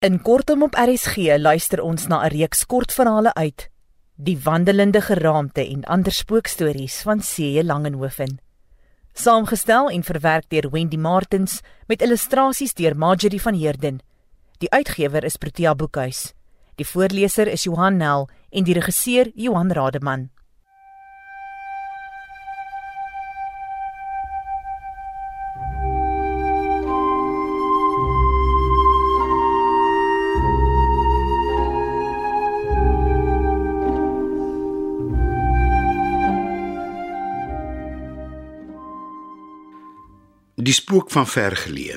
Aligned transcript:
In 0.00 0.20
kortom 0.22 0.62
op 0.62 0.76
RSG 0.78 1.16
luister 1.42 1.80
ons 1.82 2.06
na 2.06 2.22
'n 2.22 2.30
reeks 2.30 2.66
kortverhale 2.66 3.34
uit 3.34 3.68
Die 4.14 4.38
wandelende 4.38 5.00
geraamte 5.00 5.66
en 5.66 5.84
ander 5.84 6.12
spookstories 6.12 7.02
van 7.02 7.18
C.J. 7.18 7.62
Langenhoven. 7.62 8.38
Saamgestel 9.12 9.90
en 9.90 10.04
verwerk 10.04 10.44
deur 10.48 10.70
Wendy 10.70 10.96
Martins 10.96 11.60
met 11.86 12.02
illustrasies 12.02 12.74
deur 12.74 12.96
Marjorie 12.96 13.42
van 13.42 13.54
Heerden. 13.54 13.98
Die 14.58 14.70
uitgewer 14.70 15.24
is 15.24 15.36
Protea 15.36 15.74
Boekhuis. 15.74 16.32
Die 16.74 16.86
voorleser 16.86 17.46
is 17.46 17.62
Johan 17.62 17.96
Nel 17.96 18.28
en 18.50 18.64
die 18.64 18.74
regisseur 18.74 19.30
Johan 19.34 19.72
Rademan. 19.72 20.30
Die 40.68 40.74
spook 40.76 41.08
van 41.08 41.24
vergeleë. 41.24 41.94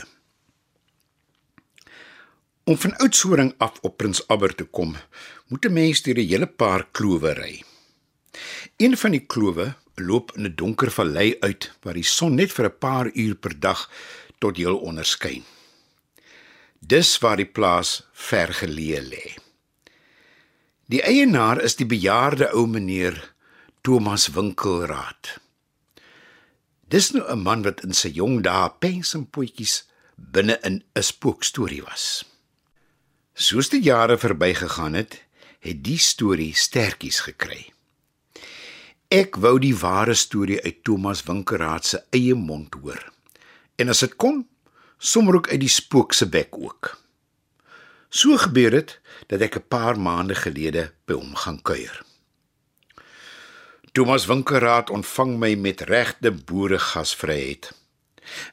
Om 2.72 2.78
van 2.80 2.94
Oudtshoorn 3.04 3.50
af 3.60 3.82
op 3.84 3.98
Prins 4.00 4.22
Albert 4.32 4.62
te 4.62 4.64
kom, 4.78 4.94
moet 5.48 5.66
'n 5.66 5.74
mens 5.74 6.02
deur 6.02 6.20
'n 6.20 6.30
hele 6.32 6.48
paar 6.48 6.88
klowe 6.92 7.34
ry. 7.34 7.64
Een 8.78 8.96
van 8.98 9.12
die 9.12 9.26
klowe 9.26 9.76
loop 9.96 10.32
in 10.38 10.46
'n 10.46 10.56
donker 10.56 10.92
vallei 10.92 11.36
uit 11.40 11.72
waar 11.82 11.94
die 11.94 12.04
son 12.04 12.36
net 12.36 12.52
vir 12.52 12.66
'n 12.66 12.78
paar 12.78 13.12
uur 13.14 13.36
per 13.36 13.60
dag 13.60 13.90
tot 14.40 14.58
heel 14.58 14.78
onderskyn. 14.78 15.44
Dis 16.80 17.20
waar 17.20 17.38
die 17.38 17.52
plaas 17.52 18.08
vergeleë 18.14 19.02
lê. 19.02 19.36
Die 20.86 21.02
eienaar 21.02 21.62
is 21.62 21.76
die 21.76 21.86
bejaarde 21.86 22.52
ou 22.54 22.68
meneer 22.68 23.34
Thomas 23.82 24.28
Winkelraad. 24.28 25.41
Dis 26.92 27.12
nou 27.16 27.24
'n 27.32 27.40
man 27.40 27.62
wat 27.64 27.84
in 27.88 27.94
sy 27.94 28.10
jong 28.20 28.42
dae 28.44 28.70
pens 28.84 29.14
en 29.16 29.24
potjies 29.26 29.84
binne 30.16 30.60
in 30.68 30.84
'n 30.96 31.04
spookstorie 31.04 31.84
was. 31.84 32.26
Soos 33.34 33.70
die 33.70 33.82
jare 33.82 34.18
verbygegaan 34.18 34.94
het, 34.94 35.24
het 35.60 35.84
die 35.84 35.98
storie 35.98 36.54
sterkies 36.56 37.20
gekry. 37.20 37.72
Ek 39.08 39.36
wou 39.36 39.60
die 39.60 39.76
ware 39.76 40.14
storie 40.14 40.60
uit 40.64 40.84
Thomas 40.84 41.24
Winkeraad 41.24 41.86
se 41.86 42.04
eie 42.10 42.36
mond 42.36 42.74
hoor. 42.74 43.12
En 43.76 43.90
as 43.90 44.00
dit 44.00 44.16
kon, 44.16 44.48
sommer 44.98 45.36
ook 45.36 45.50
uit 45.50 45.60
die 45.60 45.70
spook 45.70 46.14
se 46.14 46.26
bek 46.26 46.58
ook. 46.58 46.98
So 48.10 48.38
gebeur 48.38 48.72
dit 48.72 49.00
dat 49.28 49.42
ek 49.42 49.56
'n 49.56 49.68
paar 49.68 50.00
maande 50.00 50.36
gelede 50.36 50.92
by 51.06 51.14
hom 51.14 51.36
gaan 51.36 51.62
kuier. 51.62 52.10
Thomas 53.92 54.26
Winkeraad 54.26 54.90
ontvang 54.90 55.34
my 55.36 55.56
met 55.60 55.82
regte 55.82 56.32
boere 56.32 56.78
gasvryheid. 56.80 57.66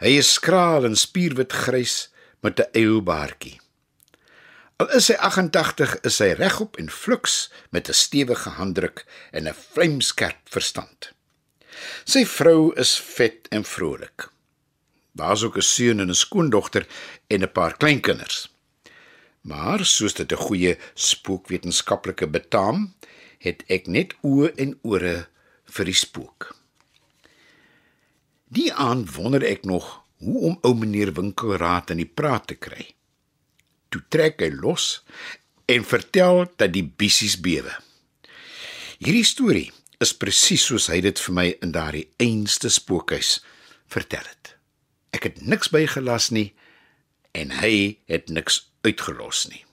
Hy 0.02 0.16
is 0.18 0.32
skraal 0.34 0.88
en 0.88 0.96
spierwit 0.98 1.54
grys 1.54 2.08
met 2.42 2.58
'n 2.58 2.66
eeubaartjie. 2.80 3.60
Al 4.82 4.90
is 4.98 5.08
hy 5.08 5.14
88, 5.14 6.00
is 6.02 6.18
hy 6.18 6.32
regop 6.34 6.76
en 6.82 6.90
fluks 6.90 7.52
met 7.70 7.88
'n 7.88 7.94
stewige 7.94 8.50
handdruk 8.58 9.06
en 9.30 9.46
'n 9.46 9.54
vlamskerp 9.54 10.42
verstand. 10.50 11.12
Sy 12.04 12.26
vrou 12.26 12.74
is 12.74 12.98
vet 12.98 13.46
en 13.50 13.64
vrolik. 13.64 14.28
Daar's 15.14 15.42
ook 15.42 15.56
'n 15.56 15.62
seun 15.62 16.00
en 16.00 16.10
'n 16.10 16.14
skoondogter 16.14 16.86
en 17.28 17.42
'n 17.42 17.52
paar 17.52 17.76
kleinkinders. 17.76 18.48
Maar 19.40 19.84
soos 19.84 20.14
dit 20.14 20.32
'n 20.32 20.44
goeie 20.46 20.78
spookwetenskaplike 20.94 22.26
betaam, 22.26 22.94
het 23.42 23.64
ek 23.70 23.86
net 23.86 24.14
oë 24.26 24.52
en 24.58 24.74
ore 24.82 25.16
vir 25.68 25.88
die 25.88 25.96
spook. 25.96 26.52
Die 28.48 28.70
aand 28.72 29.12
wonder 29.16 29.44
ek 29.44 29.66
nog 29.68 29.90
hoe 30.24 30.40
om 30.50 30.56
ou 30.66 30.74
meneer 30.74 31.12
Winkelraad 31.14 31.92
in 31.94 32.00
die 32.02 32.08
praat 32.08 32.48
te 32.50 32.56
kry. 32.58 32.86
Toe 33.92 34.02
trek 34.10 34.40
hy 34.42 34.50
los 34.54 35.02
en 35.68 35.84
vertel 35.84 36.46
dat 36.56 36.72
die 36.74 36.84
bissies 36.84 37.36
bewe. 37.44 37.74
Hierdie 38.98 39.26
storie 39.26 39.68
is 40.02 40.14
presies 40.16 40.64
soos 40.70 40.88
hy 40.90 41.00
dit 41.04 41.20
vir 41.22 41.36
my 41.36 41.46
in 41.62 41.74
daardie 41.76 42.08
einste 42.22 42.70
spookhuis 42.72 43.38
vertel 43.90 44.24
het. 44.24 44.54
Ek 45.14 45.28
het 45.28 45.40
niks 45.44 45.70
bygelas 45.72 46.32
nie 46.34 46.50
en 47.36 47.54
hy 47.60 47.98
het 48.10 48.32
niks 48.32 48.64
uitgelos 48.86 49.46
nie. 49.52 49.67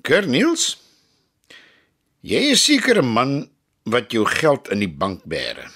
Kerniels 0.00 0.78
Jy 2.24 2.40
is 2.54 2.62
seker 2.64 3.02
'n 3.02 3.12
man 3.12 3.50
wat 3.84 4.12
jou 4.12 4.24
geld 4.24 4.68
in 4.72 4.80
die 4.80 4.88
bank 4.88 5.24
bære. 5.24 5.68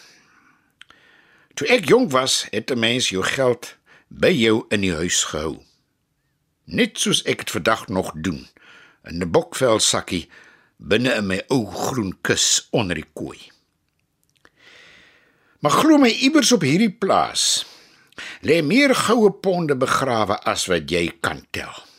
Toe 1.54 1.68
ek 1.68 1.84
jonk 1.88 2.10
was, 2.10 2.46
het 2.50 2.70
'n 2.70 2.78
mens 2.78 3.08
jou 3.08 3.22
geld 3.22 3.76
by 4.08 4.32
jou 4.32 4.64
in 4.70 4.80
die 4.80 4.94
huis 4.94 5.24
gehou. 5.24 5.60
Net 6.64 6.98
soos 6.98 7.22
ek 7.24 7.38
dit 7.38 7.50
vandag 7.50 7.88
nog 7.88 8.12
doen, 8.14 8.48
in 9.04 9.20
'n 9.20 9.30
bokvel 9.30 9.80
sakkie 9.80 10.28
binne 10.78 11.14
in 11.14 11.26
my 11.26 11.42
ou 11.48 11.66
groen 11.66 12.16
kus 12.22 12.68
onder 12.70 12.94
die 12.94 13.10
kooi. 13.12 13.40
Maar 15.60 15.72
glo 15.72 15.98
my 15.98 16.08
iewers 16.08 16.52
op 16.52 16.62
hierdie 16.62 16.96
plaas 16.98 17.66
lê 18.40 18.62
meer 18.62 18.94
goue 18.94 19.30
ponde 19.30 19.76
begrawe 19.76 20.40
as 20.44 20.66
wat 20.66 20.90
jy 20.90 21.12
kan 21.20 21.46
tel. 21.50 21.93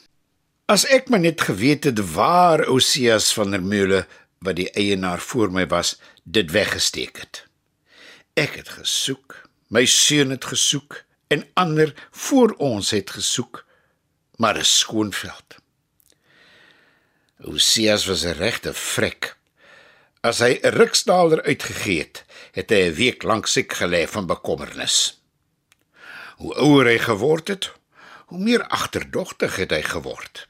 As 0.66 0.81
ek 0.90 1.12
maar 1.14 1.22
net 1.22 1.44
geweet 1.46 1.84
het 1.86 2.00
waar 2.16 2.64
Osias 2.74 3.28
van 3.38 3.52
der 3.53 3.62
Meule 3.62 4.08
wat 4.42 4.58
die 4.58 4.72
eienaar 4.74 5.22
voor 5.22 5.52
my 5.53 5.68
was, 5.70 6.00
dit 6.24 6.50
weggesteek 6.52 7.20
het. 7.22 7.44
Ek 8.34 8.58
het 8.58 8.72
gesoek, 8.74 9.36
my 9.70 9.84
seun 9.86 10.34
het 10.34 10.48
gesoek 10.50 11.03
en 11.30 11.46
ander 11.53 11.94
voor 12.09 12.56
ons 12.58 12.90
het 12.98 13.14
gesoek, 13.14 13.62
maar 14.42 14.58
'n 14.58 14.66
skoon 14.66 15.14
veld. 15.14 15.62
Osias 17.46 18.06
was 18.09 18.26
'n 18.26 18.34
regte 18.42 18.74
frek. 18.74 19.38
As 20.22 20.40
hy 20.40 20.58
'n 20.64 20.74
rukstaalder 20.74 21.44
uitgegee 21.44 22.00
het, 22.00 22.26
het 22.52 22.70
hy 22.70 22.90
'n 22.90 22.94
week 22.94 23.24
lank 23.24 23.47
siek 23.47 23.74
gelê 23.74 24.08
van 24.08 24.26
bekommernis. 24.26 25.22
Hoe 26.38 26.56
ouer 26.56 26.86
hy 26.86 26.97
geword 26.97 27.47
het, 27.47 27.72
hoe 28.26 28.40
meer 28.40 28.68
agterdogtig 28.68 29.56
het 29.56 29.72
hy 29.72 29.82
geword. 29.82 30.47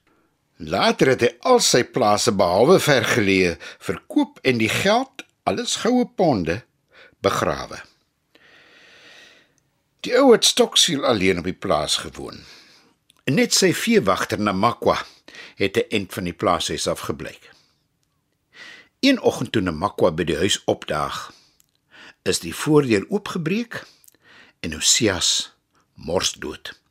Later 0.58 1.12
het 1.12 1.22
hy 1.22 1.32
al 1.52 1.60
sy 1.60 1.82
plase 1.84 2.32
behalwe 2.32 2.78
vergeleë 2.80 3.58
verkoop 3.84 4.40
en 4.48 4.62
die 4.62 4.72
geld, 4.72 5.26
alles 5.44 5.76
goue 5.84 6.06
ponde, 6.08 6.62
begrawe. 7.20 7.82
Die 10.08 10.14
ou 10.16 10.32
het 10.32 10.46
stoksiel 10.48 11.04
alleen 11.04 11.42
op 11.42 11.50
die 11.50 11.58
plaas 11.58 11.98
gewoon. 12.06 12.40
Net 13.28 13.54
sy 13.58 13.74
veewagter 13.74 14.40
Namakwa 14.40 14.96
het 15.60 15.78
'n 15.78 15.90
end 15.90 16.14
van 16.14 16.24
die 16.24 16.34
plaashuis 16.34 16.88
afgebleik. 16.88 17.52
Een 19.00 19.22
oggend 19.22 19.52
toe 19.52 19.62
Namakwa 19.62 20.12
by 20.12 20.24
die 20.24 20.38
huis 20.38 20.62
opdaag, 20.66 21.34
is 22.24 22.40
die 22.40 22.56
voordeur 22.56 23.06
oopgebreek 23.10 23.84
en 24.60 24.76
Osias 24.76 25.54
mors 25.94 26.32
dood. 26.34 26.85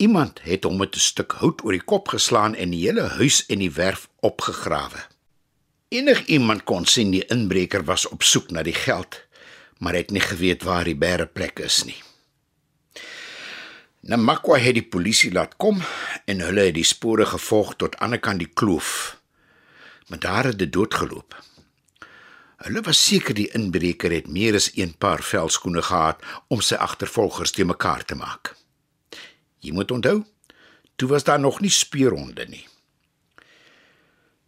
Iemand 0.00 0.40
het 0.42 0.64
hom 0.64 0.76
met 0.80 0.94
'n 0.96 0.98
stuk 0.98 1.32
hout 1.32 1.64
oor 1.64 1.72
die 1.76 1.88
kop 1.92 2.08
geslaan 2.08 2.54
en 2.54 2.70
die 2.70 2.84
hele 2.86 3.02
huis 3.20 3.46
en 3.46 3.58
die 3.58 3.72
werf 3.72 4.08
opgegrawe. 4.20 5.00
Enig 5.88 6.24
iemand 6.24 6.64
kon 6.64 6.86
sien 6.86 7.10
die 7.10 7.26
inbreker 7.26 7.84
was 7.84 8.08
op 8.08 8.22
soek 8.22 8.50
na 8.50 8.62
die 8.62 8.74
geld, 8.74 9.22
maar 9.78 9.94
het 9.94 10.10
nie 10.10 10.20
geweet 10.20 10.62
waar 10.62 10.84
die 10.84 10.96
bære 10.96 11.26
plek 11.26 11.58
is 11.58 11.84
nie. 11.84 12.02
Namakwa 14.00 14.56
het 14.56 14.74
die 14.74 14.88
polisie 14.88 15.32
laat 15.32 15.56
kom 15.56 15.82
en 16.24 16.40
hulle 16.40 16.60
het 16.60 16.74
die 16.74 16.84
spore 16.84 17.26
gevolg 17.26 17.74
tot 17.76 17.96
aan 17.96 18.10
die 18.10 18.20
kant 18.20 18.38
die 18.38 18.52
kloof. 18.54 19.18
Maar 20.08 20.18
daar 20.18 20.44
het 20.44 20.58
dit 20.58 20.72
doodgeloop. 20.72 21.36
Hulle 22.56 22.80
was 22.80 23.04
seker 23.04 23.34
die 23.34 23.50
inbreker 23.52 24.12
het 24.12 24.28
meer 24.28 24.54
as 24.54 24.70
een 24.74 24.94
paar 24.96 25.22
velskoene 25.22 25.82
gehad 25.82 26.24
om 26.48 26.60
sy 26.60 26.74
agtervolgers 26.74 27.50
te 27.50 27.64
mekaar 27.64 28.04
te 28.04 28.14
maak. 28.14 28.59
Jy 29.60 29.72
moet 29.76 29.90
onthou, 29.90 30.22
toe 30.96 31.08
was 31.08 31.24
daar 31.24 31.40
nog 31.40 31.60
nie 31.60 31.70
speurhonde 31.70 32.46
nie. 32.48 32.66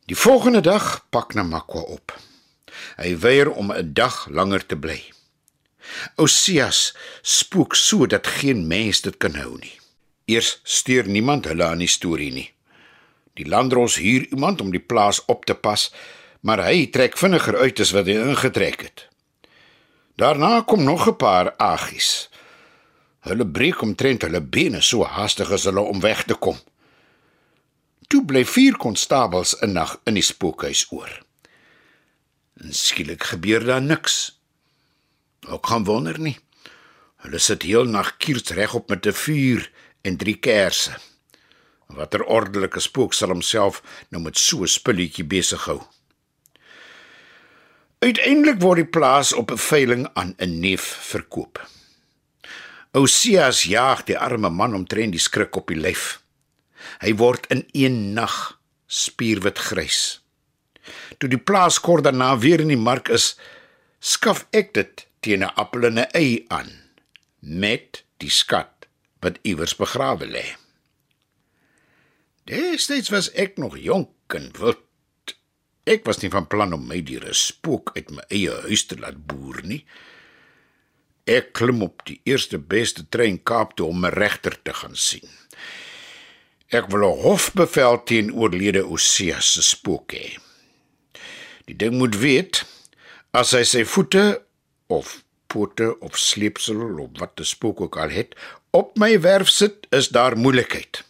Die 0.09 0.17
volgende 0.17 0.61
dag 0.61 1.07
pak 1.11 1.35
Namakwa 1.35 1.81
op. 1.81 2.17
Hy 2.97 3.17
weier 3.19 3.51
om 3.51 3.73
'n 3.73 3.93
dag 3.93 4.27
langer 4.29 4.67
te 4.67 4.77
bly. 4.77 5.13
Osias 6.17 6.97
spook 7.23 7.75
so 7.75 8.07
dat 8.07 8.27
geen 8.27 8.67
mens 8.67 9.01
dit 9.01 9.17
kan 9.17 9.35
hou 9.35 9.59
nie. 9.59 9.81
Eers 10.25 10.61
steur 10.63 11.09
niemand 11.09 11.45
hulle 11.45 11.65
aan 11.65 11.79
die 11.79 11.89
storie 11.89 12.33
nie. 12.33 12.53
Die 13.35 13.49
landros 13.49 13.97
huur 13.97 14.27
iemand 14.31 14.61
om 14.61 14.71
die 14.71 14.81
plaas 14.81 15.25
op 15.25 15.45
te 15.45 15.55
pas, 15.55 15.93
maar 16.41 16.65
hy 16.65 16.87
trek 16.87 17.17
vinniger 17.19 17.57
uit 17.57 17.81
as 17.81 17.91
wat 17.91 18.07
hy 18.07 18.13
ingetrek 18.13 18.81
het. 18.81 19.09
Daarna 20.17 20.61
kom 20.61 20.85
nog 20.85 21.09
'n 21.09 21.17
paar 21.17 21.55
agies 21.57 22.29
Hulle 23.23 23.47
breek 23.47 23.83
omtrent 23.83 24.25
hulle 24.27 24.41
bene 24.43 24.81
so 24.83 25.05
haastig 25.07 25.51
as 25.55 25.67
hulle 25.69 25.83
om 25.87 26.01
weg 26.03 26.25
te 26.27 26.35
kom. 26.35 26.59
Toe 28.11 28.25
bly 28.27 28.43
vier 28.45 28.75
konstabels 28.77 29.55
'n 29.63 29.73
nag 29.73 30.01
in 30.07 30.15
die 30.15 30.27
spookhuis 30.27 30.87
oor. 30.91 31.13
En 32.61 32.73
skielik 32.73 33.23
gebeur 33.23 33.65
daar 33.65 33.83
niks. 33.83 34.39
Ook 35.49 35.63
kan 35.63 35.85
wonder 35.85 36.19
nie. 36.19 36.39
Hulle 37.23 37.39
sit 37.39 37.63
heel 37.63 37.85
nag 37.85 38.17
kiers 38.17 38.51
regop 38.51 38.89
met 38.89 39.07
'n 39.07 39.13
vuur 39.13 39.71
en 40.03 40.17
drie 40.17 40.37
kersse. 40.37 40.99
Watter 41.87 42.25
ordelike 42.25 42.81
spook 42.81 43.15
sal 43.15 43.29
homself 43.29 43.83
nou 44.11 44.23
met 44.23 44.39
so 44.39 44.63
'n 44.63 44.69
spulletjie 44.69 45.25
besig 45.25 45.65
hou? 45.65 45.81
Uiteindelik 47.99 48.61
word 48.61 48.77
die 48.77 48.91
plaas 48.91 49.33
op 49.33 49.51
'n 49.51 49.59
veiling 49.59 50.09
aan 50.15 50.35
'n 50.39 50.61
neef 50.61 50.83
verkoop. 50.83 51.61
Osias 52.93 53.63
jaag 53.65 54.03
die 54.05 54.19
arme 54.21 54.51
man 54.53 54.75
omtrent 54.77 55.15
die 55.17 55.23
skrik 55.23 55.57
op 55.57 55.71
die 55.73 55.81
lyf. 55.81 56.21
Hy 57.01 57.15
word 57.17 57.47
in 57.55 57.65
een 57.73 58.13
nag 58.13 58.59
spierwit 58.85 59.61
grys. 59.71 60.21
Toe 61.17 61.31
die 61.33 61.41
plaas 61.41 61.79
kort 61.81 62.05
daarna 62.05 62.35
weer 62.43 62.61
in 62.61 62.69
die 62.69 62.81
mark 62.81 63.09
is, 63.09 63.33
skaf 63.99 64.45
ek 64.53 64.75
dit 64.77 65.07
teen 65.25 65.41
'n 65.41 65.55
appel 65.57 65.89
en 65.89 65.99
'n 66.05 66.11
ei 66.13 66.45
aan 66.49 66.73
met 67.41 68.05
die 68.19 68.31
skat 68.31 68.87
wat 69.23 69.39
iewers 69.43 69.75
begrawe 69.77 70.27
lê. 70.27 70.47
Destyds 72.45 73.09
was 73.09 73.31
ek 73.33 73.57
nog 73.57 73.79
jonk 73.79 74.35
en 74.35 74.51
wild. 74.59 74.85
Ek 75.87 76.05
was 76.05 76.21
nie 76.21 76.31
van 76.31 76.47
plan 76.47 76.73
om 76.73 76.87
my 76.87 77.01
diere 77.03 77.33
spook 77.33 77.97
uit 77.97 78.11
my 78.11 78.23
eie 78.29 78.51
huis 78.67 78.87
te 78.87 78.99
laat 78.99 79.27
boer 79.27 79.63
nie. 79.65 79.87
Ek 81.25 81.53
klim 81.55 81.83
op 81.83 82.03
die 82.09 82.21
eerste 82.27 82.59
beste 82.59 83.05
trein 83.09 83.39
Kaap 83.43 83.77
toe 83.77 83.87
om 83.87 84.05
'n 84.05 84.15
regter 84.15 84.57
te 84.63 84.75
gaan 84.75 84.97
sien. 84.97 85.29
Ek 86.69 86.89
wil 86.91 87.05
'n 87.07 87.23
hofbevel 87.23 88.03
teen 88.05 88.33
oorlede 88.35 88.87
Osias 88.87 89.53
se 89.53 89.63
spook 89.63 90.13
hê. 90.13 90.39
Die 91.67 91.77
ding 91.77 91.95
moet 91.95 92.19
weet 92.19 92.65
as 93.31 93.53
hy 93.53 93.63
sy 93.63 93.85
voete 93.85 94.43
of 94.87 95.23
pote 95.47 95.99
of 96.01 96.19
sleepsel 96.19 96.99
of 96.99 97.11
wat 97.21 97.37
die 97.37 97.45
spook 97.45 97.81
ook 97.81 97.97
al 97.97 98.09
het 98.09 98.35
op 98.73 98.97
my 98.97 99.21
werf 99.21 99.49
sit, 99.49 99.87
is 99.91 100.09
daar 100.09 100.37
moeilikheid. 100.37 101.05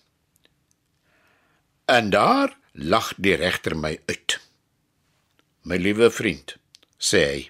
En 1.84 2.10
daar 2.10 2.56
lag 2.72 3.12
die 3.16 3.34
regter 3.34 3.76
my 3.76 4.00
uit. 4.06 4.40
My 5.62 5.76
liewe 5.76 6.10
vriend, 6.10 6.56
sê 6.98 7.22
hy. 7.28 7.42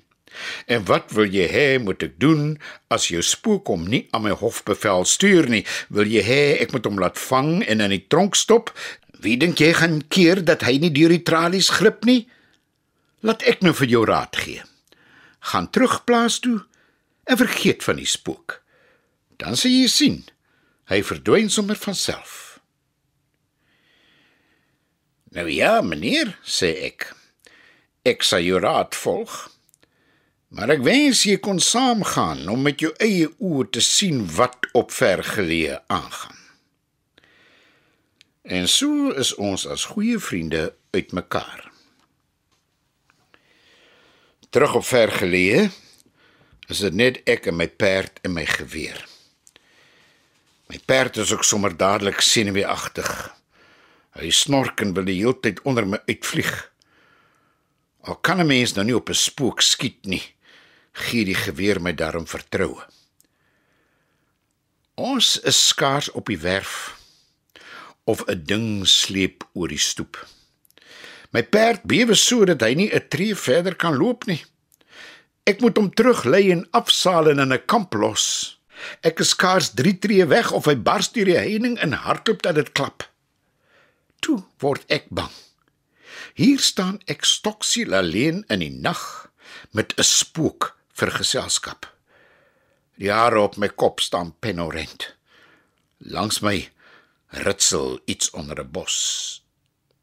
En 0.67 0.85
wat 0.89 1.13
wil 1.17 1.29
jy 1.29 1.47
hê 1.51 1.67
moet 1.83 2.03
ek 2.03 2.19
doen 2.23 2.57
as 2.93 3.09
jou 3.13 3.23
spook 3.23 3.71
hom 3.73 3.87
nie 3.91 4.07
aan 4.13 4.27
my 4.27 4.35
hofbevel 4.37 5.07
stuur 5.09 5.49
nie? 5.53 5.65
Wil 5.89 6.11
jy 6.11 6.25
hê 6.27 6.43
ek 6.65 6.75
moet 6.75 6.89
hom 6.89 7.01
laat 7.03 7.21
vang 7.21 7.63
en 7.67 7.85
in 7.85 7.95
die 7.95 8.05
tronk 8.09 8.39
stop? 8.39 8.73
Wie 9.23 9.37
dink 9.39 9.61
jy 9.63 9.73
gaan 9.79 10.01
keer 10.11 10.43
dat 10.43 10.65
hy 10.67 10.79
nie 10.83 10.93
deur 10.95 11.13
die 11.15 11.23
tralies 11.23 11.71
glip 11.79 12.07
nie? 12.09 12.27
Laat 13.23 13.45
ek 13.47 13.63
nou 13.63 13.75
vir 13.79 13.91
jou 13.91 14.05
raad 14.09 14.35
gee. 14.37 14.63
Gaan 15.53 15.71
terug 15.71 16.03
plaas 16.07 16.41
toe 16.43 16.61
en 17.31 17.39
vergeet 17.39 17.85
van 17.87 18.01
die 18.03 18.09
spook. 18.09 18.61
Dan 19.39 19.57
sal 19.59 19.71
jy 19.71 19.87
sien, 19.91 20.23
hy 20.91 21.03
verdwyn 21.07 21.51
sommer 21.51 21.79
van 21.79 21.95
self. 21.99 22.41
Nou 25.33 25.49
ja, 25.49 25.81
meneer, 25.81 26.35
sê 26.45 26.75
ek. 26.91 27.07
Ek 28.05 28.27
sal 28.27 28.43
jou 28.45 28.59
raad 28.61 28.95
volg. 28.99 29.52
Maar 30.53 30.75
ek 30.75 30.83
wens 30.85 31.23
jy 31.25 31.39
kon 31.41 31.61
saamgaan 31.65 32.45
om 32.53 32.61
met 32.61 32.83
jou 32.85 32.91
eie 33.01 33.31
oë 33.41 33.71
te 33.73 33.81
sien 33.81 34.21
wat 34.37 34.69
op 34.77 34.93
vergeleë 34.93 35.79
aangaan. 35.89 36.37
En 38.43 38.69
so 38.69 39.15
is 39.17 39.33
ons 39.41 39.65
as 39.71 39.87
goeie 39.95 40.19
vriende 40.21 40.75
uitmekaar. 40.93 41.71
Terug 44.53 44.75
op 44.83 44.85
vergeleë 44.85 45.71
is 46.69 46.83
dit 46.85 47.01
net 47.01 47.23
ek 47.25 47.49
en 47.49 47.57
my 47.57 47.69
perd 47.69 48.21
en 48.21 48.35
my 48.37 48.45
geweer. 48.45 48.99
My 50.69 50.77
perd 50.85 51.17
is 51.23 51.33
ook 51.33 51.49
sommer 51.49 51.73
dadelik 51.77 52.21
senuweeagtig. 52.21 53.09
Hy 54.21 54.29
snork 54.37 54.85
en 54.85 54.93
wil 54.93 55.09
die 55.09 55.17
hele 55.23 55.39
tyd 55.41 55.65
onder 55.65 55.89
my 55.89 56.03
uitvlieg. 56.05 56.53
Al 58.05 58.21
kan 58.21 58.41
'n 58.41 58.47
mens 58.47 58.75
nou 58.77 58.85
nie 58.85 58.97
op 58.97 59.09
'n 59.09 59.15
spook 59.15 59.61
skiet 59.61 60.05
nie, 60.05 60.23
gee 60.93 61.25
die 61.25 61.37
geweer 61.37 61.81
my 61.81 61.95
daarom 61.97 62.27
vertroue. 62.27 62.83
Ons 64.95 65.39
is 65.41 65.59
skaars 65.69 66.11
op 66.13 66.29
die 66.29 66.39
werf 66.39 67.01
of 68.05 68.25
'n 68.29 68.45
ding 68.45 68.87
sleep 68.87 69.45
oor 69.53 69.69
die 69.69 69.79
stoep. 69.79 70.27
My 71.31 71.43
perd 71.43 71.83
bewe 71.83 72.15
sodat 72.15 72.61
hy 72.61 72.75
nie 72.75 72.91
'n 72.93 73.09
tree 73.09 73.35
verder 73.35 73.75
kan 73.75 73.97
loop 73.97 74.27
nie. 74.27 74.45
Ek 75.45 75.61
moet 75.61 75.77
hom 75.77 75.95
teruglei 75.95 76.51
en 76.51 76.67
afsaal 76.71 77.31
en 77.31 77.39
in 77.39 77.53
'n 77.53 77.67
kamp 77.67 77.95
los. 77.95 78.59
Ek 79.01 79.21
is 79.21 79.29
skaars 79.29 79.71
3 79.75 79.99
tree 79.99 80.27
weg 80.27 80.53
of 80.53 80.65
hy 80.65 80.77
bars 80.77 81.13
deur 81.13 81.25
die 81.25 81.39
heining 81.39 81.79
en 81.79 81.93
hardloop 81.93 82.43
dat 82.43 82.55
dit 82.55 82.73
klap. 82.73 83.09
Toe 84.21 84.43
word 84.59 84.85
ek 84.89 85.07
bang. 85.11 85.31
Hier 86.35 86.59
staan 86.59 87.01
ek 87.07 87.25
stoksiel 87.25 87.95
alleen 87.95 88.45
in 88.49 88.59
die 88.59 88.71
nag 88.71 89.31
met 89.71 89.95
'n 89.99 90.03
spook 90.03 90.77
vir 90.93 91.11
geselskap. 91.11 91.87
Die 93.01 93.11
hare 93.13 93.41
op 93.41 93.57
my 93.57 93.69
kop 93.69 94.01
staan 94.01 94.35
penorent. 94.41 95.15
Langs 95.99 96.41
my 96.45 96.71
ritsel 97.45 98.01
iets 98.05 98.31
onder 98.31 98.61
'n 98.61 98.71
bos. 98.71 99.43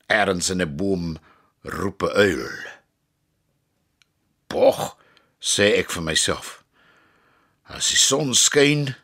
Erns 0.07 0.49
in 0.49 0.61
'n 0.61 0.75
boom 0.75 1.17
roep 1.61 2.03
'n 2.03 2.15
uil. 2.15 2.49
Boch, 4.47 4.97
sê 5.39 5.77
ek 5.77 5.91
vir 5.91 6.03
myself. 6.03 6.63
As 7.63 7.89
die 7.89 7.97
son 7.97 8.33
skyn, 8.33 8.95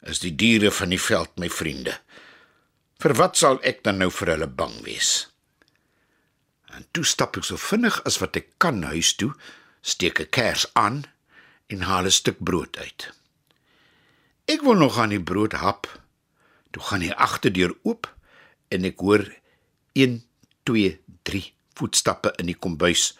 is 0.00 0.18
die 0.18 0.34
diere 0.34 0.70
van 0.70 0.88
die 0.88 1.00
veld 1.00 1.36
my 1.36 1.48
vriende. 1.48 1.98
Vir 2.98 3.14
wat 3.14 3.36
sal 3.36 3.60
ek 3.62 3.82
dan 3.84 3.98
nou 3.98 4.10
vir 4.10 4.28
hulle 4.28 4.46
bang 4.46 4.82
wees? 4.84 5.28
En 6.72 6.86
toe 6.92 7.04
stap 7.04 7.36
ek 7.36 7.44
so 7.44 7.56
vinnig 7.56 8.00
as 8.04 8.18
wat 8.18 8.36
ek 8.36 8.48
kan 8.58 8.82
huis 8.82 9.14
toe, 9.14 9.32
steek 9.82 10.20
'n 10.20 10.30
kers 10.30 10.66
aan 10.72 11.04
en 11.66 11.80
haal 11.80 12.04
'n 12.04 12.10
stuk 12.10 12.38
brood 12.38 12.76
uit. 12.76 13.12
Ek 14.44 14.62
wil 14.62 14.74
nog 14.74 14.98
aan 14.98 15.08
die 15.08 15.22
brood 15.22 15.52
hap. 15.52 16.00
Toe 16.70 16.82
gaan 16.82 17.00
die 17.00 17.14
agterdeur 17.14 17.76
oop 17.82 18.14
en 18.68 18.84
ek 18.84 18.98
hoor 18.98 19.24
1 19.92 20.22
2 20.62 21.00
3 21.22 21.52
voetstappe 21.74 22.32
in 22.36 22.46
die 22.46 22.58
kombuis 22.58 23.18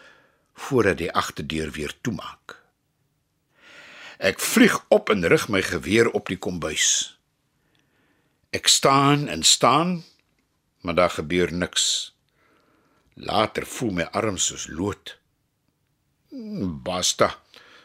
voordat 0.53 0.97
die 0.97 1.11
agterdeur 1.11 1.71
weer 1.71 1.93
toemaak. 2.01 2.55
Ek 4.17 4.39
vlieg 4.39 4.79
op 4.89 5.09
en 5.13 5.27
rig 5.27 5.47
my 5.49 5.61
geweer 5.61 6.09
op 6.09 6.27
die 6.31 6.39
kombuis. 6.41 7.19
Ek 8.49 8.67
staan 8.67 9.27
en 9.27 9.43
staan, 9.43 10.03
maar 10.81 10.95
daar 10.95 11.13
gebeur 11.13 11.53
niks. 11.53 12.15
Later 13.13 13.65
voel 13.65 13.91
my 13.91 14.07
arms 14.17 14.49
soos 14.49 14.67
lood. 14.67 15.17
Basta, 16.83 17.35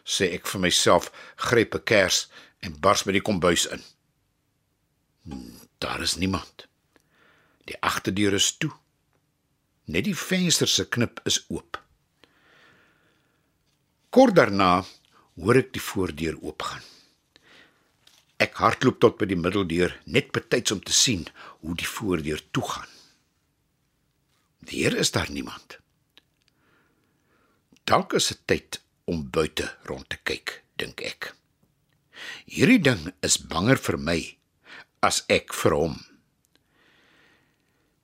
sê 0.04 0.32
ek 0.35 0.47
vir 0.50 0.61
myself, 0.61 1.11
gryp 1.37 1.75
'n 1.75 1.85
kers 1.85 2.28
en 2.61 2.78
bars 2.80 3.02
by 3.06 3.12
die 3.12 3.23
kombuis 3.23 3.66
in. 3.66 3.82
Hmm, 5.25 5.61
daar 5.78 6.02
is 6.02 6.16
niemand. 6.16 6.66
Die 7.64 7.78
agterdeur 7.80 8.35
is 8.35 8.56
toe. 8.56 8.73
Net 9.85 10.04
die 10.04 10.16
venster 10.16 10.68
se 10.68 10.85
knip 10.88 11.21
is 11.25 11.44
oop. 11.49 11.78
Kort 14.11 14.35
daarna 14.37 14.85
hoor 15.35 15.56
ek 15.56 15.73
die 15.73 15.82
voordeur 15.82 16.37
oopgaan. 16.42 16.82
Ek 18.42 18.59
hardloop 18.59 18.99
tot 19.00 19.18
by 19.18 19.28
die 19.30 19.38
middeldeur 19.38 19.94
net 20.04 20.32
betyds 20.35 20.75
om 20.75 20.82
te 20.82 20.92
sien 20.92 21.26
hoe 21.62 21.76
die 21.78 21.88
voordeur 21.88 22.42
toegaan. 22.50 22.90
Weer 24.66 24.97
is 24.99 25.11
daar 25.14 25.30
niemand. 25.30 25.78
Dalk 27.85 28.12
is 28.18 28.28
dit 28.28 28.42
tyd 28.47 28.80
om 29.04 29.25
buite 29.30 29.68
rond 29.88 30.09
te 30.09 30.18
kyk, 30.23 30.62
dink 30.78 31.02
ek. 31.02 31.32
Hierdie 32.47 32.80
ding 32.82 33.11
is 33.26 33.38
banger 33.38 33.80
vir 33.80 33.99
my 33.99 34.18
as 35.02 35.23
ek 35.32 35.54
vir 35.59 35.76
hom. 35.76 35.97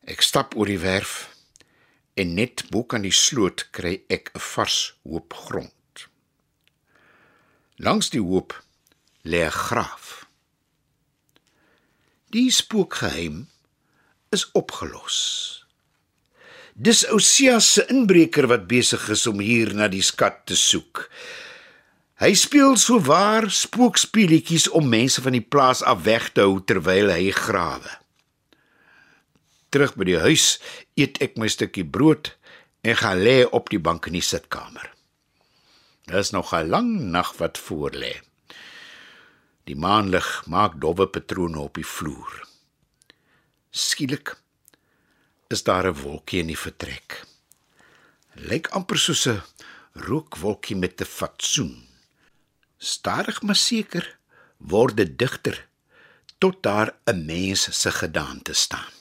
Ek 0.08 0.24
stap 0.24 0.56
oor 0.56 0.70
die 0.70 0.80
werf 0.82 1.28
en 2.18 2.34
net 2.34 2.64
bo 2.72 2.82
kan 2.82 3.04
die 3.06 3.14
sloot 3.14 3.68
kry 3.76 4.00
ek 4.10 4.32
'n 4.34 4.42
vars 4.52 4.78
hoop 5.04 5.34
grond. 5.34 6.08
Langs 7.78 8.10
die 8.10 8.24
hoop 8.24 8.56
lê 9.22 9.44
'n 9.44 9.54
graaf. 9.54 10.26
Die 12.34 12.50
spookgeheim 12.50 13.48
is 14.30 14.50
opgelos. 14.52 15.64
Dis 16.78 17.00
Osias 17.10 17.66
se 17.74 17.82
inbreker 17.90 18.46
wat 18.46 18.68
besig 18.70 19.08
is 19.10 19.24
om 19.26 19.40
hier 19.42 19.72
na 19.74 19.88
die 19.90 20.04
skat 20.06 20.44
te 20.46 20.54
soek. 20.54 21.08
Hy 22.22 22.30
speel 22.38 22.76
so 22.78 23.00
waar 23.02 23.48
spookspeletjies 23.50 24.68
om 24.78 24.86
mense 24.86 25.24
van 25.24 25.34
die 25.34 25.42
plaas 25.42 25.82
af 25.82 26.04
weg 26.06 26.28
te 26.36 26.46
hou 26.46 26.60
terwyl 26.62 27.10
hy 27.10 27.32
grawe. 27.34 27.96
Terug 29.74 29.98
by 29.98 30.06
die 30.06 30.22
huis 30.22 30.46
eet 30.94 31.18
ek 31.24 31.34
my 31.34 31.50
stukkie 31.50 31.82
brood 31.82 32.30
en 32.86 32.94
gaan 33.02 33.26
lê 33.26 33.40
op 33.42 33.74
die 33.74 33.82
bank 33.82 34.06
in 34.06 34.20
die 34.20 34.22
sitkamer. 34.22 34.86
Dis 36.06 36.30
nog 36.30 36.54
'n 36.54 36.70
lang 36.70 37.10
nag 37.10 37.34
wat 37.42 37.58
voor 37.58 37.90
lê. 37.90 38.22
Die 39.66 39.76
maanlig 39.76 40.46
maak 40.46 40.78
dowwe 40.78 41.10
patrone 41.10 41.58
op 41.58 41.74
die 41.74 41.86
vloer. 41.86 42.46
Skielik 43.70 44.38
is 45.48 45.62
daar 45.62 45.86
'n 45.88 46.00
wolkie 46.02 46.40
in 46.40 46.46
die 46.46 46.62
vertrek. 46.66 47.24
Lyk 48.34 48.66
amper 48.76 48.98
soos 48.98 49.26
'n 49.26 49.42
rookwolkie 49.92 50.76
met 50.76 51.00
'n 51.00 51.04
fatsoen. 51.18 51.88
Stadig 52.78 53.42
maar 53.42 53.56
seker 53.56 54.18
word 54.56 54.96
dit 54.96 55.18
digter 55.18 55.68
tot 56.38 56.62
daar 56.62 56.94
'n 57.04 57.24
mens 57.24 57.80
se 57.80 57.90
gedaante 57.90 58.52
staan. 58.52 58.92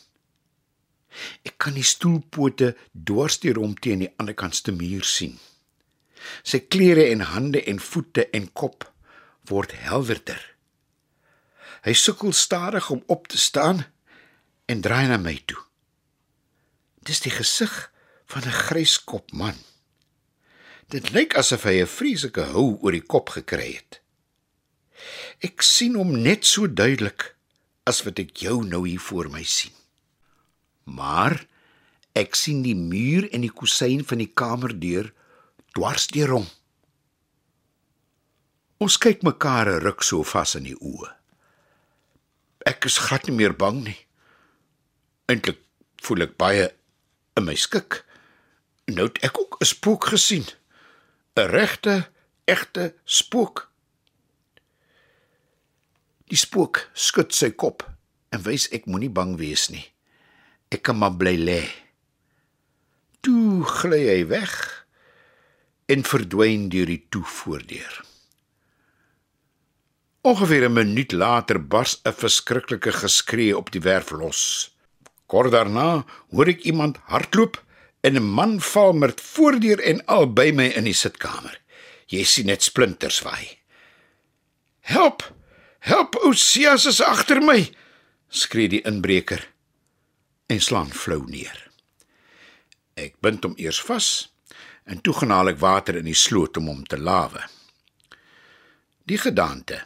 Ek 1.43 1.57
kan 1.57 1.73
die 1.73 1.83
stoelpote 1.83 2.75
dwars 2.91 3.39
deur 3.39 3.55
hom 3.55 3.75
teen 3.79 3.99
die 3.99 4.13
ander 4.17 4.33
kant 4.33 4.55
se 4.55 4.71
muur 4.71 5.03
sien. 5.03 5.39
Sy 6.43 6.59
klere 6.59 7.09
en 7.09 7.19
hande 7.19 7.63
en 7.63 7.79
voete 7.79 8.29
en 8.29 8.53
kop 8.53 8.93
word 9.43 9.71
helderder. 9.71 10.55
Hy 11.81 11.93
sukkel 11.93 12.33
stadig 12.33 12.89
om 12.89 13.03
op 13.05 13.27
te 13.27 13.37
staan 13.37 13.85
en 14.65 14.81
draai 14.81 15.07
na 15.07 15.17
my 15.17 15.41
toe. 15.45 15.66
Dis 17.07 17.23
die 17.23 17.31
gesig 17.31 17.73
van 18.27 18.43
'n 18.43 18.59
gryskop 18.67 19.31
man. 19.31 19.55
Dit 20.87 21.11
lyk 21.15 21.35
asof 21.35 21.63
hy 21.63 21.79
'n 21.81 21.87
vreeslike 21.87 22.43
hou 22.51 22.77
oor 22.81 22.91
die 22.91 23.07
kop 23.13 23.29
gekry 23.29 23.75
het. 23.79 24.01
Ek 25.39 25.61
sien 25.61 25.95
hom 25.95 26.21
net 26.21 26.45
so 26.45 26.67
duidelik 26.67 27.35
as 27.85 28.03
wat 28.03 28.19
ek 28.19 28.35
jou 28.43 28.65
nou 28.65 28.87
hier 28.87 28.99
voor 28.99 29.29
my 29.29 29.43
sien. 29.43 29.71
Maar 30.83 31.45
ek 32.15 32.35
sien 32.35 32.61
die 32.61 32.75
muur 32.75 33.29
en 33.31 33.41
die 33.41 33.53
kusyn 33.53 34.03
van 34.05 34.17
die 34.17 34.31
kamerdeur 34.33 35.13
dwars 35.75 36.07
deur 36.07 36.27
hom. 36.27 36.47
Ons 38.77 38.97
kyk 38.97 39.23
mekaar 39.23 39.69
'n 39.69 39.81
ruk 39.81 40.03
so 40.03 40.23
vas 40.23 40.55
in 40.55 40.63
die 40.63 40.79
oë. 40.79 41.15
Ek 42.65 42.85
is 42.85 42.97
glad 42.97 43.27
nie 43.27 43.35
meer 43.35 43.53
bang 43.53 43.83
nie. 43.83 44.05
Eintlik 45.27 45.59
voel 46.01 46.21
ek 46.21 46.37
baie 46.37 46.76
in 47.37 47.45
my 47.45 47.55
skik. 47.55 48.01
Nou 48.89 49.07
het 49.07 49.21
ek 49.23 49.39
ook 49.39 49.57
'n 49.59 49.65
spook 49.65 50.05
gesien. 50.05 50.45
'n 51.35 51.49
Regte, 51.49 52.09
egte 52.45 52.95
spook. 53.03 53.71
Die 56.27 56.37
spook 56.37 56.89
skud 56.93 57.33
sy 57.33 57.51
kop 57.51 57.85
en 58.29 58.41
wys 58.43 58.67
ek 58.69 58.85
moenie 58.85 59.09
bang 59.09 59.37
wees 59.37 59.69
nie. 59.69 59.85
Ek 60.69 60.81
kan 60.81 60.97
maar 60.97 61.15
bly 61.15 61.35
lê. 61.37 61.63
Toe 63.21 63.63
gly 63.63 64.03
hy 64.07 64.27
weg 64.27 64.85
en 65.85 66.03
verdwyn 66.03 66.69
deur 66.69 66.85
die 66.85 67.05
toevoordeur. 67.09 68.03
Ongeveer 70.21 70.67
'n 70.67 70.73
minuut 70.73 71.11
later 71.11 71.67
bars 71.67 72.01
'n 72.03 72.13
verskriklike 72.13 72.91
geskree 72.91 73.57
op 73.57 73.71
die 73.71 73.81
werf 73.81 74.11
los. 74.11 74.75
Kort 75.27 75.51
daarna 75.51 76.05
hoor 76.31 76.47
ek 76.47 76.63
iemand 76.63 76.99
hardloop 77.11 77.59
en 78.01 78.15
'n 78.15 78.23
man 78.23 78.59
val 78.61 78.93
met 78.93 79.21
voordeur 79.21 79.79
en 79.79 80.05
al 80.05 80.33
by 80.33 80.51
my 80.51 80.67
in 80.79 80.83
die 80.83 80.95
sitkamer. 80.95 81.59
Jy 82.07 82.23
sien 82.23 82.45
net 82.45 82.63
splinters 82.63 83.21
waai. 83.21 83.59
Help! 84.79 85.23
Help! 85.79 86.15
Osias 86.15 86.85
is 86.85 87.01
agter 87.01 87.41
my! 87.41 87.67
skree 88.29 88.67
die 88.67 88.83
inbreker 88.83 89.47
en 90.47 90.61
slaan 90.61 90.91
flou 90.91 91.23
neer. 91.27 91.71
Ek 92.95 93.19
bind 93.19 93.43
hom 93.43 93.55
eers 93.57 93.81
vas 93.81 94.29
en 94.87 95.01
toe 95.03 95.13
genaal 95.13 95.51
ek 95.51 95.59
water 95.59 95.99
in 95.99 96.07
die 96.07 96.15
sloot 96.15 96.57
om 96.57 96.67
hom 96.71 96.83
te 96.87 96.97
lawe. 96.97 97.43
Die 99.07 99.19
gedaante 99.19 99.83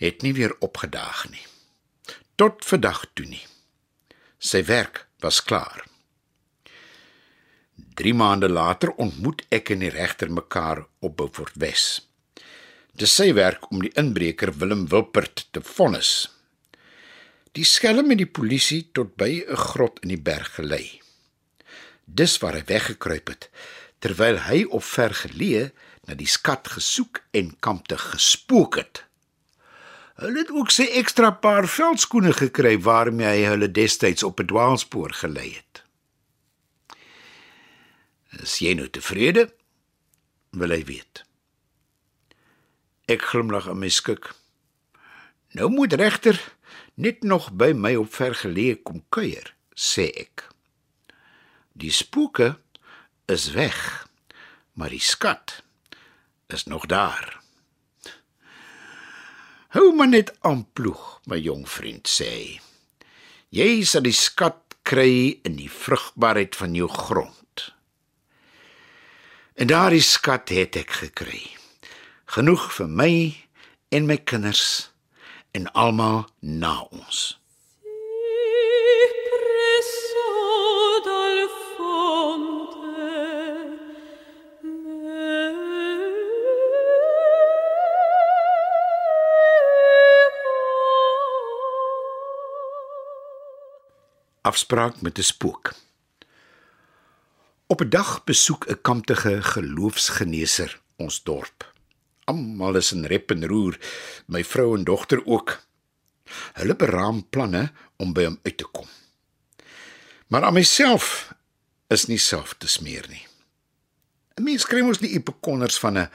het 0.00 0.24
nie 0.24 0.32
weer 0.32 0.56
opgedaag 0.60 1.28
nie. 1.30 1.44
Tot 2.36 2.64
vandag 2.64 3.04
toe 3.14 3.26
nie. 3.28 3.44
Sy 4.44 4.60
werk 4.68 5.06
was 5.24 5.38
klaar. 5.40 5.86
3 7.96 8.10
maande 8.12 8.48
later 8.52 8.90
ontmoet 9.00 9.40
ek 9.48 9.70
en 9.72 9.80
die 9.80 9.92
regter 9.94 10.28
mekaar 10.28 10.82
op 11.00 11.14
Beaufort 11.16 11.56
Wes. 11.62 11.84
Dis 12.92 13.14
sy 13.16 13.30
werk 13.38 13.70
om 13.72 13.80
die 13.80 13.92
inbreker 13.96 14.52
Willem 14.60 14.84
Wilpert 14.92 15.46
te 15.56 15.62
vonnis. 15.64 16.10
Die 17.56 17.64
skelm 17.64 18.12
en 18.12 18.20
die 18.20 18.28
polisie 18.28 18.82
tot 18.92 19.16
by 19.16 19.30
'n 19.48 19.56
grot 19.56 20.02
in 20.04 20.12
die 20.12 20.20
berg 20.20 20.52
gelei. 20.58 21.00
Dis 22.04 22.36
waar 22.38 22.60
hy 22.60 22.64
weggekruip 22.68 23.28
het 23.28 23.48
terwyl 23.98 24.38
hy 24.44 24.64
op 24.68 24.84
ver 24.84 25.14
geleë 25.16 25.70
na 26.04 26.14
die 26.14 26.28
skat 26.28 26.68
gesoek 26.68 27.22
en 27.32 27.56
kampte 27.60 27.96
gespook 27.96 28.76
het. 28.76 29.04
Hulle 30.14 30.44
het 30.44 30.50
ook 30.54 30.70
sy 30.70 30.86
ekstra 30.94 31.32
paar 31.42 31.66
veldskoene 31.66 32.32
gekry 32.38 32.76
waarmee 32.78 33.26
hy 33.26 33.48
hulle 33.50 33.70
destyds 33.70 34.22
op 34.22 34.40
'n 34.40 34.46
dwaalspoor 34.46 35.12
gelei 35.12 35.54
het. 35.54 35.82
Is 38.42 38.58
jy 38.58 38.74
nou 38.74 38.88
tevrede? 38.90 39.50
Wil 40.50 40.70
hy 40.70 40.84
weet. 40.84 41.24
Ek 43.06 43.22
glimlag 43.22 43.68
aan 43.68 43.78
my 43.78 43.88
skik. 43.88 44.34
Nou 45.54 45.70
moet 45.70 45.92
regter 45.92 46.38
net 46.94 47.22
nog 47.22 47.52
by 47.52 47.72
my 47.76 47.94
op 47.94 48.14
vergeleë 48.14 48.82
kom 48.82 49.04
kuier, 49.08 49.54
sê 49.74 50.10
ek. 50.14 50.48
Die 51.72 51.90
spooke 51.90 52.58
is 53.26 53.50
weg, 53.50 54.06
maar 54.72 54.90
die 54.90 55.02
skat 55.02 55.62
is 56.46 56.64
nog 56.64 56.86
daar. 56.86 57.43
Hou 59.74 59.90
maar 59.98 60.06
net 60.06 60.28
aan 60.46 60.60
ploeg, 60.70 61.02
my 61.26 61.34
jong 61.42 61.64
vriend 61.66 62.06
sê. 62.06 62.60
Jy 63.50 63.82
sal 63.82 64.04
die 64.06 64.14
skat 64.14 64.76
kry 64.86 65.40
in 65.42 65.56
die 65.58 65.66
vrugbaarheid 65.66 66.54
van 66.54 66.76
jou 66.78 66.86
grond. 66.86 67.64
En 69.58 69.66
daardie 69.72 70.04
skat 70.06 70.52
het 70.54 70.78
ek 70.78 70.94
gekry. 71.00 71.42
Genoeg 72.36 72.68
vir 72.76 72.92
my 73.00 73.10
en 73.90 74.06
my 74.06 74.20
kinders 74.22 74.92
en 75.58 75.66
almal 75.74 76.28
na 76.38 76.76
ons. 76.94 77.32
Afspraak 94.44 95.00
met 95.00 95.18
'n 95.18 95.22
spook. 95.22 95.74
Op 97.66 97.80
'n 97.80 97.88
dag 97.88 98.24
besoek 98.24 98.66
'n 98.66 98.80
kamptige 98.82 99.42
geloofsgeneeser 99.42 100.80
ons 100.96 101.22
dorp. 101.22 101.72
Almal 102.24 102.76
is 102.76 102.92
in 102.92 103.04
rep 103.04 103.30
en 103.30 103.46
roer, 103.46 103.78
my 104.26 104.44
vrou 104.44 104.76
en 104.76 104.84
dogter 104.84 105.26
ook. 105.26 105.62
Hulle 106.52 106.76
beraam 106.76 107.28
planne 107.28 107.72
om 107.96 108.12
by 108.12 108.24
hom 108.24 108.38
uit 108.42 108.56
te 108.56 108.64
kom. 108.64 108.86
Maar 110.26 110.42
aan 110.42 110.52
myself 110.52 111.34
is 111.86 112.06
nie 112.06 112.18
self 112.18 112.54
te 112.58 112.68
smeer 112.68 113.06
nie. 113.08 113.26
'n 114.34 114.42
Mens 114.42 114.66
kry 114.66 114.80
mos 114.80 115.00
nie 115.00 115.14
epokonners 115.14 115.78
van 115.78 115.98
'n 115.98 116.10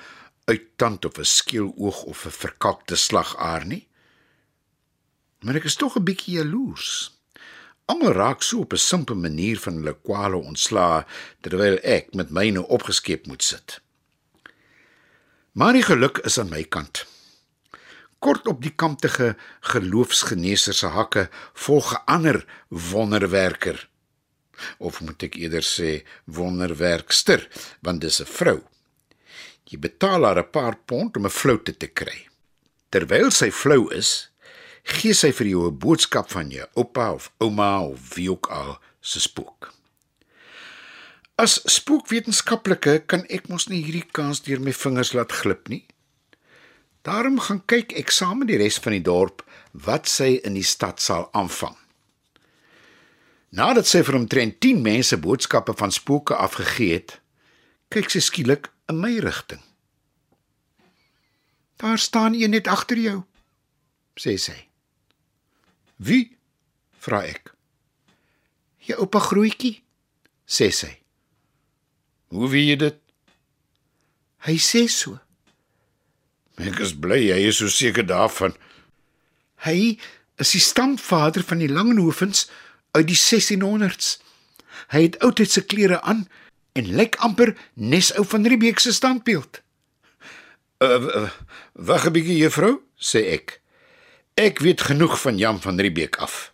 uittand 0.45 1.05
of 1.05 1.17
'n 1.17 1.25
skeeloog 1.25 2.03
of 2.03 2.25
'n 2.25 2.31
verkalkte 2.31 2.95
slagaar 2.95 3.65
nie. 3.65 3.87
Maar 5.39 5.55
ek 5.55 5.63
is 5.63 5.75
tog 5.75 5.95
'n 5.95 6.03
bietjie 6.03 6.33
jaloers. 6.33 7.18
Almal 7.89 8.13
raak 8.13 8.43
so 8.45 8.59
op 8.61 8.73
'n 8.73 8.77
simpele 8.77 9.19
manier 9.19 9.59
van 9.59 9.73
hulle 9.73 9.95
kwale 10.05 10.37
ontslaa 10.37 11.05
terwyl 11.41 11.77
ek 11.81 12.13
met 12.13 12.29
myne 12.29 12.67
opgeskep 12.67 13.25
moet 13.27 13.43
sit. 13.43 13.81
Maar 15.51 15.73
die 15.73 15.83
geluk 15.83 16.17
is 16.17 16.37
aan 16.39 16.49
my 16.49 16.63
kant. 16.63 17.05
Kort 18.19 18.47
op 18.47 18.61
die 18.61 18.75
kamptige 18.75 19.35
geloofsgeneeser 19.59 20.73
se 20.73 20.87
hakke 20.87 21.29
volg 21.53 21.93
'n 21.93 22.03
ander 22.05 22.45
wonderwerker. 22.67 23.89
Of 24.77 25.01
moet 25.01 25.23
ek 25.23 25.35
eerder 25.35 25.63
sê 25.63 26.05
wonderwerkster, 26.25 27.47
want 27.81 28.01
dis 28.01 28.21
'n 28.21 28.25
vrou. 28.25 28.61
Jy 29.63 29.79
betaal 29.79 30.23
haar 30.23 30.39
'n 30.39 30.49
paar 30.51 30.77
pond 30.77 31.17
om 31.17 31.25
'n 31.25 31.29
floute 31.29 31.77
te 31.77 31.87
kry. 31.87 32.27
Terwyl 32.89 33.31
sy 33.31 33.51
flou 33.51 33.91
is, 33.93 34.28
gee 34.89 35.13
sy 35.13 35.31
vir 35.31 35.47
jou 35.47 35.67
'n 35.67 35.77
boodskap 35.77 36.31
van 36.31 36.49
jou 36.49 36.67
oupa 36.75 37.13
of 37.13 37.31
ouma 37.37 37.81
of 37.81 38.15
wie 38.15 38.31
ook 38.31 38.47
al 38.47 38.79
se 39.01 39.19
spook. 39.19 39.73
As 41.35 41.61
spookwetenskaplike 41.63 43.03
kan 43.07 43.25
ek 43.29 43.47
mos 43.47 43.67
nie 43.67 43.83
hierdie 43.83 44.07
kans 44.11 44.41
deur 44.41 44.59
my 44.59 44.73
vingers 44.73 45.13
laat 45.13 45.31
glip 45.31 45.69
nie. 45.69 45.85
Daarom 47.01 47.39
gaan 47.39 47.61
kyk 47.65 47.93
ek 47.93 48.11
saam 48.11 48.39
met 48.39 48.47
die 48.47 48.57
res 48.57 48.79
van 48.83 48.91
die 48.91 49.05
dorp 49.05 49.45
wat 49.71 50.07
sy 50.07 50.41
in 50.43 50.53
die 50.53 50.67
stad 50.67 50.99
sal 50.99 51.29
aanvang. 51.31 51.77
Nadat 53.49 53.87
sy 53.87 54.03
vir 54.03 54.15
omtrent 54.19 54.59
10 54.61 54.81
mense 54.81 55.17
boodskappe 55.17 55.73
van 55.73 55.91
spooke 55.91 56.35
afgegee 56.35 56.93
het, 56.93 57.21
kyk 57.89 58.11
sy 58.11 58.19
skielik 58.19 58.69
in 58.91 58.99
my 58.99 59.15
rigting. 59.23 59.63
Daar 61.79 61.97
staan 61.97 62.35
een 62.35 62.51
net 62.51 62.67
agter 62.67 62.99
jou, 62.99 63.23
sê 64.19 64.35
sy. 64.37 64.68
Wie? 65.99 66.37
vra 66.99 67.23
ek. 67.27 67.53
Jou 68.83 68.97
oupa 69.05 69.21
grootjie, 69.23 69.79
sê 70.47 70.69
sy. 70.75 70.91
Hoe 72.33 72.49
weet 72.51 72.67
jy 72.69 72.77
dit? 72.83 72.97
Hy 74.47 74.55
sê 74.63 74.85
so. 74.91 75.17
Ek 76.59 76.79
is 76.83 76.93
bly 76.95 77.21
jy 77.29 77.39
is 77.49 77.59
so 77.61 77.71
seker 77.71 78.05
daarvan. 78.07 78.55
Hy 79.65 79.95
is 80.39 80.55
die 80.55 80.63
stamvader 80.63 81.43
van 81.47 81.63
die 81.63 81.71
Langenhoofens 81.71 82.47
uit 82.95 83.07
die 83.11 83.19
1600s. 83.19 84.17
Hy 84.93 85.01
het 85.07 85.19
oudtydse 85.23 85.65
klere 85.67 85.99
aan 86.01 86.27
en 86.79 86.93
lyk 86.95 87.17
amper 87.25 87.55
nes 87.75 88.11
ou 88.19 88.25
van 88.27 88.47
Riebeeck 88.47 88.79
se 88.79 88.93
standbeeld. 88.95 89.61
Uh, 90.79 90.95
uh, 90.95 91.31
"Wag 91.73 92.07
'n 92.07 92.13
bietjie, 92.15 92.37
juffrou," 92.39 92.83
sê 92.95 93.35
ek. 93.35 93.58
"Ek 94.39 94.59
weet 94.63 94.81
genoeg 94.81 95.17
van 95.19 95.37
Jan 95.37 95.57
van 95.61 95.79
Riebeeck 95.79 96.15
af. 96.15 96.53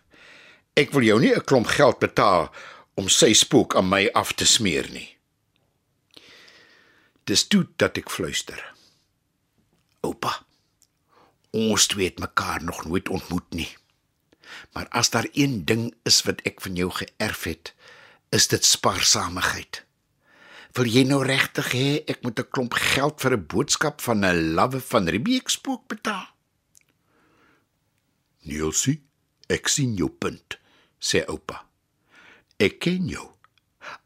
Ek 0.74 0.90
wil 0.90 1.02
jou 1.06 1.20
nie 1.20 1.34
'n 1.34 1.44
klomp 1.44 1.66
geld 1.66 1.98
betaal 1.98 2.50
om 2.94 3.08
sy 3.08 3.32
spook 3.32 3.76
aan 3.76 3.88
my 3.88 4.08
af 4.12 4.32
te 4.32 4.46
smeer 4.46 4.90
nie." 4.90 5.16
Dis 7.24 7.46
toe 7.46 7.66
dat 7.76 7.96
ek 7.96 8.10
fluister. 8.10 8.74
Oupa, 10.00 10.44
ons 11.50 11.86
twee 11.86 12.08
het 12.08 12.18
mekaar 12.18 12.62
nog 12.62 12.84
nooit 12.84 13.08
ontmoet 13.08 13.50
nie. 13.50 13.76
Maar 14.72 14.88
as 14.88 15.10
daar 15.10 15.28
een 15.32 15.64
ding 15.64 15.94
is 16.02 16.22
wat 16.22 16.40
ek 16.42 16.60
van 16.60 16.74
jou 16.74 16.90
geërf 16.90 17.42
het, 17.44 17.74
is 18.30 18.48
dit 18.48 18.64
spaarsamigheid. 18.64 19.84
Wil 20.72 20.84
jy 20.84 21.02
nou 21.02 21.24
regtig 21.24 21.72
hê 21.72 22.02
ek 22.06 22.22
moet 22.22 22.38
'n 22.38 22.50
klomp 22.50 22.74
geld 22.74 23.20
vir 23.20 23.32
'n 23.32 23.46
boodskap 23.46 24.00
van 24.00 24.24
'n 24.24 24.54
lawwe 24.54 24.80
van 24.80 25.08
Riebeeck 25.08 25.48
spook 25.48 25.86
betaal? 25.86 26.35
Nielsie, 28.46 29.00
ek 29.50 29.68
sien 29.70 29.96
jou 29.98 30.08
punt, 30.10 30.58
sê 31.02 31.24
oupa. 31.26 31.64
Ek 32.62 32.78
ken 32.80 33.08
jou. 33.10 33.26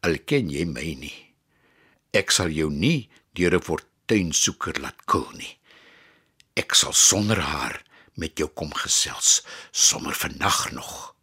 Al 0.04 0.18
ken 0.28 0.50
jy 0.52 0.64
my 0.68 0.94
nie. 1.00 1.16
Ek 2.16 2.32
sal 2.34 2.50
jou 2.50 2.70
nie 2.70 3.08
deur 3.36 3.54
'n 3.54 3.62
fortuinsoeker 3.62 4.80
laat 4.80 5.06
kil 5.06 5.28
nie. 5.36 5.58
Ek 6.56 6.74
sal 6.74 6.92
sonder 6.92 7.40
haar 7.40 7.84
met 8.16 8.36
jou 8.38 8.48
kom 8.48 8.72
gesels 8.74 9.42
sommer 9.70 10.14
vannag 10.14 10.72
nog. 10.72 11.14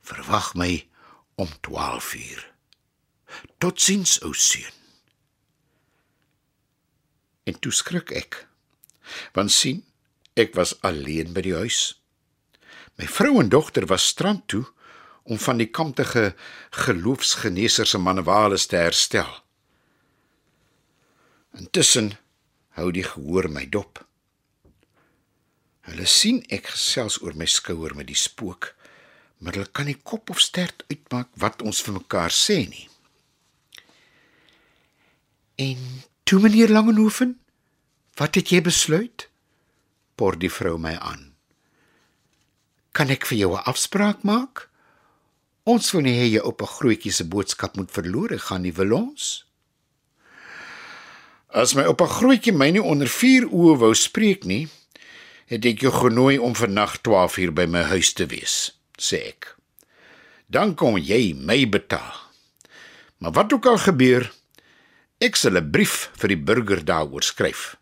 Verwag 0.00 0.54
my 0.54 0.88
om 1.36 1.48
12 1.60 2.14
uur. 2.14 2.42
Totsiens 3.58 4.18
ou 4.22 4.34
seun. 4.34 4.72
En 7.44 7.58
toe 7.58 7.72
skrik 7.72 8.10
ek. 8.10 8.46
Want 9.32 9.52
sien, 9.52 9.84
ek 10.34 10.54
was 10.54 10.80
alleen 10.82 11.32
by 11.32 11.40
die 11.40 11.54
huis. 11.54 11.99
My 13.00 13.08
vrou 13.08 13.38
en 13.40 13.48
dogter 13.48 13.86
was 13.88 14.06
strand 14.12 14.42
toe 14.48 14.66
om 15.22 15.38
van 15.38 15.56
die 15.56 15.70
kamptige 15.72 16.34
geloofsgeneesers 16.84 17.94
se 17.94 17.98
manewales 17.98 18.66
te 18.66 18.76
herstel. 18.76 19.30
Intussen 21.56 22.12
hou 22.76 22.90
die 22.92 23.04
gehoor 23.06 23.48
my 23.48 23.64
dop. 23.72 24.02
Hulle 25.88 26.04
sien 26.06 26.42
ek 26.52 26.68
gesels 26.74 27.16
oor 27.24 27.38
my 27.40 27.48
skouer 27.48 27.96
met 27.96 28.10
die 28.10 28.18
spook, 28.18 28.74
maar 29.40 29.56
hulle 29.56 29.72
kan 29.72 29.88
nie 29.88 29.96
kop 29.96 30.28
of 30.34 30.44
stert 30.44 30.84
uitmaak 30.92 31.32
wat 31.40 31.64
ons 31.64 31.80
vir 31.86 31.96
mekaar 31.96 32.36
sê 32.36 32.60
nie. 32.68 32.84
En 35.56 35.80
toe 36.28 36.42
meneer 36.44 36.68
Langenhoven, 36.68 37.38
wat 38.20 38.36
het 38.36 38.52
jy 38.52 38.60
besluit? 38.68 39.28
Por 40.20 40.36
die 40.36 40.52
vrou 40.52 40.76
my 40.76 40.98
aan. 41.00 41.29
Kan 43.00 43.08
ek 43.08 43.24
vir 43.30 43.38
jou 43.38 43.52
'n 43.56 43.64
afspraak 43.64 44.24
maak? 44.28 44.68
Ons 45.64 45.92
wil 45.92 46.02
nie 46.02 46.20
hê 46.20 46.26
jou 46.36 46.42
oupa 46.44 46.66
grootjie 46.66 47.12
se 47.12 47.24
boodskap 47.24 47.76
moet 47.76 47.90
verlore 47.90 48.38
gaan 48.38 48.60
nie, 48.60 48.72
wil 48.72 48.92
ons? 48.92 49.44
As 51.48 51.72
my 51.74 51.84
oupa 51.88 52.04
grootjie 52.04 52.52
my 52.52 52.70
nie 52.70 52.82
onder 52.82 53.08
vier 53.08 53.46
oë 53.48 53.78
wou 53.78 53.94
spreek 53.94 54.44
nie, 54.44 54.68
het 55.46 55.64
ek 55.64 55.80
jou 55.80 55.92
genooi 55.92 56.36
om 56.38 56.52
vannag 56.54 57.00
12 57.00 57.38
uur 57.38 57.52
by 57.52 57.66
my 57.66 57.82
huis 57.82 58.12
te 58.12 58.26
wees, 58.26 58.76
sê 58.98 59.32
ek. 59.32 59.56
Dan 60.50 60.74
kom 60.74 60.98
jy 60.98 61.32
my 61.32 61.64
betaal. 61.64 62.20
Maar 63.18 63.32
wat 63.32 63.52
ook 63.52 63.66
al 63.66 63.78
gebeur, 63.78 64.30
ek 65.20 65.36
sal 65.36 65.56
'n 65.56 65.70
brief 65.70 66.10
vir 66.20 66.28
die 66.28 66.44
burger 66.44 66.84
daaroor 66.84 67.22
skryf. 67.22 67.76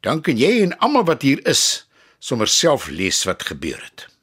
Dan 0.00 0.22
kan 0.22 0.38
jy 0.38 0.62
en 0.62 0.78
almal 0.78 1.04
wat 1.04 1.22
hier 1.22 1.46
is 1.46 1.84
sommer 2.18 2.48
self 2.48 2.88
lees 2.88 3.24
wat 3.24 3.42
gebeur 3.42 3.84
het. 3.84 4.15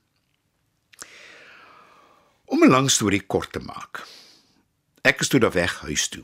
Om 2.53 2.63
'n 2.63 2.69
lang 2.69 2.89
storie 2.91 3.25
kort 3.25 3.51
te 3.51 3.59
maak. 3.59 4.05
Ek 5.01 5.19
is 5.19 5.27
toe 5.27 5.39
daar 5.39 5.51
weg 5.51 5.79
huis 5.79 6.07
toe. 6.07 6.23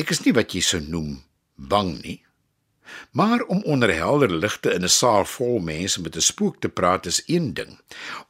Ek 0.00 0.10
is 0.10 0.22
nie 0.24 0.32
wat 0.32 0.54
jy 0.56 0.60
sou 0.60 0.80
noem 0.80 1.24
bang 1.54 2.00
nie. 2.02 2.24
Maar 3.12 3.42
om 3.42 3.60
onder 3.62 3.92
helder 3.94 4.32
ligte 4.32 4.72
in 4.72 4.82
'n 4.82 4.88
saal 4.88 5.24
vol 5.24 5.58
mense 5.58 6.00
met 6.00 6.16
'n 6.16 6.20
spook 6.20 6.60
te 6.60 6.68
praat 6.68 7.06
is 7.06 7.22
een 7.26 7.54
ding. 7.54 7.80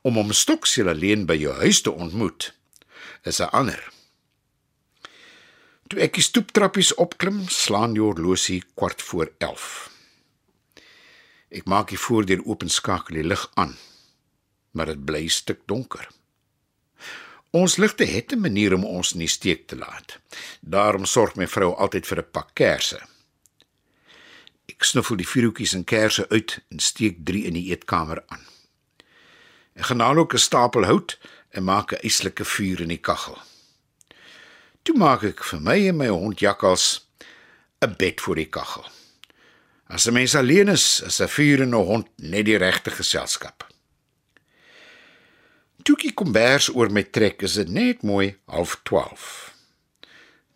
Om 0.02 0.14
hom 0.14 0.32
stoksel 0.32 0.88
alleen 0.88 1.26
by 1.26 1.34
jou 1.34 1.54
huis 1.54 1.80
te 1.80 1.92
ontmoet 1.92 2.54
is 3.22 3.38
'n 3.40 3.52
ander. 3.60 3.92
Toe 5.86 6.00
ek 6.00 6.14
die 6.14 6.22
stoeptrappies 6.22 6.94
opklim, 6.94 7.48
slaan 7.48 7.92
die 7.92 8.02
horlosie 8.02 8.64
kwart 8.74 9.02
voor 9.02 9.32
11. 9.38 9.90
Ek 11.48 11.64
maak 11.64 11.88
die 11.88 11.98
voordeur 11.98 12.44
oop 12.44 12.62
en 12.62 12.70
skakel 12.70 13.14
die 13.14 13.24
lig 13.24 13.50
aan. 13.54 13.76
Maar 14.70 14.86
dit 14.86 15.04
bly 15.04 15.28
stik 15.28 15.60
donker. 15.66 16.08
Ons 17.50 17.76
ligte 17.76 18.04
het 18.04 18.32
'n 18.32 18.40
manier 18.40 18.74
om 18.74 18.84
ons 18.84 19.12
in 19.12 19.18
die 19.18 19.28
steek 19.28 19.66
te 19.66 19.76
laat. 19.76 20.18
Daarom 20.60 21.04
sorg 21.04 21.34
my 21.34 21.46
vrou 21.46 21.74
altyd 21.74 22.06
vir 22.06 22.18
'n 22.18 22.30
pak 22.30 22.50
kersse. 22.54 23.00
Ek 24.66 24.84
snuffel 24.84 25.16
die 25.16 25.28
vuurhoutjies 25.28 25.72
en 25.72 25.84
kersse 25.84 26.28
uit 26.28 26.60
en 26.68 26.78
steek 26.78 27.16
3 27.24 27.44
in 27.44 27.52
die 27.52 27.70
eetkamer 27.70 28.22
aan. 28.26 28.46
Ek 29.74 29.84
gaan 29.84 29.98
dan 29.98 30.18
ook 30.18 30.34
'n 30.34 30.38
stapel 30.38 30.84
hout 30.84 31.18
en 31.50 31.64
maak 31.64 31.92
'n 31.92 32.06
yslike 32.06 32.44
vuur 32.44 32.80
in 32.80 32.88
die 32.88 33.00
kaggel. 33.00 33.38
Toe 34.82 34.96
maak 34.96 35.22
ek 35.22 35.44
vir 35.44 35.60
my 35.60 35.88
en 35.88 35.96
my 35.96 36.08
hond 36.08 36.38
Jakkals 36.40 37.08
'n 37.80 37.94
bed 37.96 38.20
voor 38.20 38.34
die 38.34 38.48
kaggel. 38.48 38.84
As 39.88 40.06
'n 40.06 40.12
mens 40.12 40.34
alleen 40.34 40.68
is, 40.68 41.00
is 41.00 41.20
'n 41.20 41.28
vuur 41.28 41.60
en 41.60 41.74
'n 41.74 41.84
hond 41.84 42.06
net 42.16 42.44
die 42.44 42.56
regte 42.56 42.90
geselskap. 42.90 43.66
Toe 45.90 45.96
ek 46.06 46.20
kombers 46.20 46.68
oor 46.70 46.86
my 46.94 47.02
trek, 47.02 47.40
is 47.42 47.56
dit 47.58 47.70
net 47.74 48.04
mooi 48.06 48.28
12:30. 48.46 49.22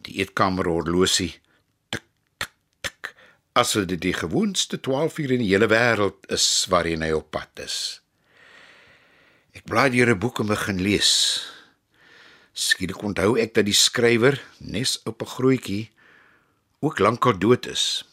Die 0.07 0.21
eetkamer 0.23 0.69
horlosie 0.71 1.33
asof 3.59 3.89
dit 3.91 3.99
die 3.99 4.13
gewoonste 4.15 4.79
12 4.79 5.19
uur 5.25 5.35
in 5.35 5.43
die 5.43 5.49
hele 5.51 5.67
wêreld 5.73 6.29
is 6.37 6.47
waarheen 6.71 7.03
hy 7.03 7.11
op 7.19 7.33
pad 7.35 7.65
is. 7.67 7.79
Ek 9.59 9.67
blaai 9.67 9.91
deur 9.91 10.15
'n 10.15 10.23
boek 10.23 10.39
en 10.39 10.55
begin 10.55 10.79
lees. 10.79 11.11
Skielik 12.53 13.03
onthou 13.03 13.35
ek 13.35 13.59
dat 13.59 13.67
die 13.67 13.75
skrywer, 13.75 14.39
Nes 14.61 15.03
op 15.03 15.19
'n 15.23 15.35
grootjie, 15.35 15.91
ook 16.79 17.03
lankal 17.03 17.39
dood 17.39 17.67
is. 17.67 18.07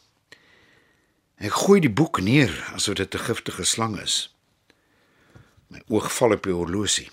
Ek 1.38 1.54
gooi 1.54 1.78
die 1.80 1.96
boek 2.00 2.18
neer 2.18 2.50
asof 2.74 2.98
dit 2.98 3.14
'n 3.14 3.26
giftige 3.30 3.64
slang 3.64 4.00
is. 4.02 4.34
My 5.72 5.80
oog 5.88 6.10
val 6.12 6.34
op 6.36 6.44
die 6.44 6.52
horlosie. 6.52 7.08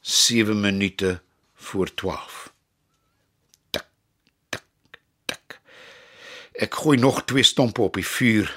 7 0.00 0.60
minute 0.60 1.18
voor 1.54 1.94
12. 1.94 2.52
Ek 6.58 6.74
gooi 6.74 6.96
nog 6.98 7.20
twee 7.28 7.44
stompe 7.44 7.84
op 7.84 7.94
die 8.00 8.06
vuur, 8.06 8.48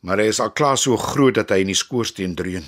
maar 0.00 0.18
hy 0.20 0.26
is 0.32 0.40
al 0.42 0.50
klaar 0.52 0.76
so 0.76 0.98
groot 1.00 1.38
dat 1.38 1.54
hy 1.54 1.62
in 1.62 1.70
die 1.70 1.78
skoorsteen 1.78 2.34
dreun. 2.36 2.66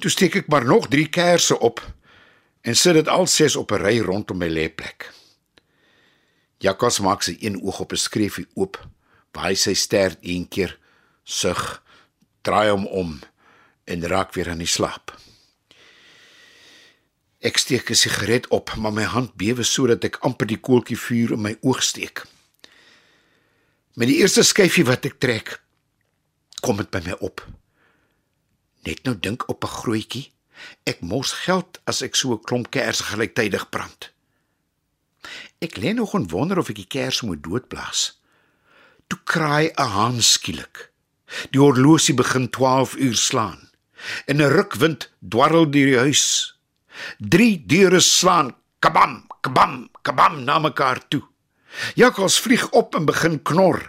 Toe 0.00 0.10
steek 0.10 0.40
ek 0.40 0.50
maar 0.50 0.64
nog 0.66 0.88
3 0.90 1.06
kersse 1.12 1.60
op 1.60 1.84
en 2.66 2.74
sit 2.74 2.96
dit 2.98 3.12
al 3.12 3.28
ses 3.30 3.60
op 3.60 3.70
'n 3.76 3.84
ry 3.84 4.00
rondom 4.00 4.40
my 4.40 4.48
lêplek. 4.48 5.12
Jakkals 6.58 6.98
maak 7.00 7.22
sy 7.22 7.36
een 7.40 7.60
oog 7.62 7.80
op 7.80 7.92
'n 7.92 8.00
skreefie 8.00 8.48
oop, 8.54 8.80
waai 9.32 9.54
sy 9.54 9.74
ster 9.74 10.16
een 10.20 10.48
keer, 10.48 10.78
sug, 11.24 11.82
draai 12.42 12.70
hom 12.70 12.86
om 12.86 13.20
en 13.86 14.06
raak 14.06 14.34
weer 14.34 14.50
aan 14.50 14.62
die 14.62 14.70
slaap. 14.70 15.14
Ek 17.46 17.58
steek 17.62 17.90
'n 17.90 17.94
sigaret 17.94 18.48
op, 18.48 18.74
maar 18.76 18.92
my 18.92 19.04
hand 19.04 19.36
bewe 19.36 19.62
sodat 19.62 20.04
ek 20.04 20.18
amper 20.26 20.46
die 20.46 20.60
koeltjie 20.60 20.98
vuur 20.98 21.32
in 21.32 21.42
my 21.42 21.56
oog 21.60 21.82
steek. 21.82 22.26
Met 23.94 24.08
die 24.08 24.18
eerste 24.18 24.42
skyfie 24.42 24.84
wat 24.84 25.04
ek 25.04 25.18
trek, 25.18 25.62
kom 26.60 26.76
dit 26.76 26.90
by 26.90 27.00
my 27.04 27.14
op. 27.20 27.46
Net 28.82 29.04
nou 29.04 29.14
dink 29.18 29.48
op 29.48 29.64
'n 29.64 29.76
grootjie. 29.80 30.32
Ek 30.84 31.00
mors 31.00 31.32
geld 31.32 31.78
as 31.84 32.02
ek 32.02 32.14
so 32.14 32.32
'n 32.32 32.42
klomp 32.42 32.70
kersse 32.70 33.04
gelyktydig 33.04 33.68
brand. 33.68 34.10
Ek 35.58 35.76
lê 35.76 35.94
nog 35.94 36.14
en 36.14 36.28
wonder 36.28 36.58
of 36.58 36.68
ek 36.68 36.76
die 36.76 36.86
kers 36.86 37.22
moet 37.22 37.42
doodblaas. 37.42 38.20
Toe 39.08 39.18
kraai 39.24 39.72
'n 39.76 39.88
haan 39.88 40.22
skielik. 40.22 40.90
Die 41.50 41.60
horlosie 41.60 42.14
begin 42.14 42.50
12 42.50 42.96
uur 42.96 43.16
slaan. 43.16 43.65
En 44.26 44.36
'n 44.42 44.50
rukwind 44.50 45.10
dwarrel 45.20 45.70
deur 45.70 45.86
die 45.86 45.98
huis. 45.98 46.54
Drie 47.18 47.66
deure 47.66 48.00
slaan 48.00 48.54
kabam, 48.78 49.26
kabam, 49.40 49.88
kabam 50.02 50.44
na 50.44 50.58
mekaar 50.58 51.08
toe. 51.08 51.22
Jakkals 51.94 52.40
vlieg 52.40 52.70
op 52.70 52.94
en 52.94 53.04
begin 53.04 53.42
knor. 53.42 53.82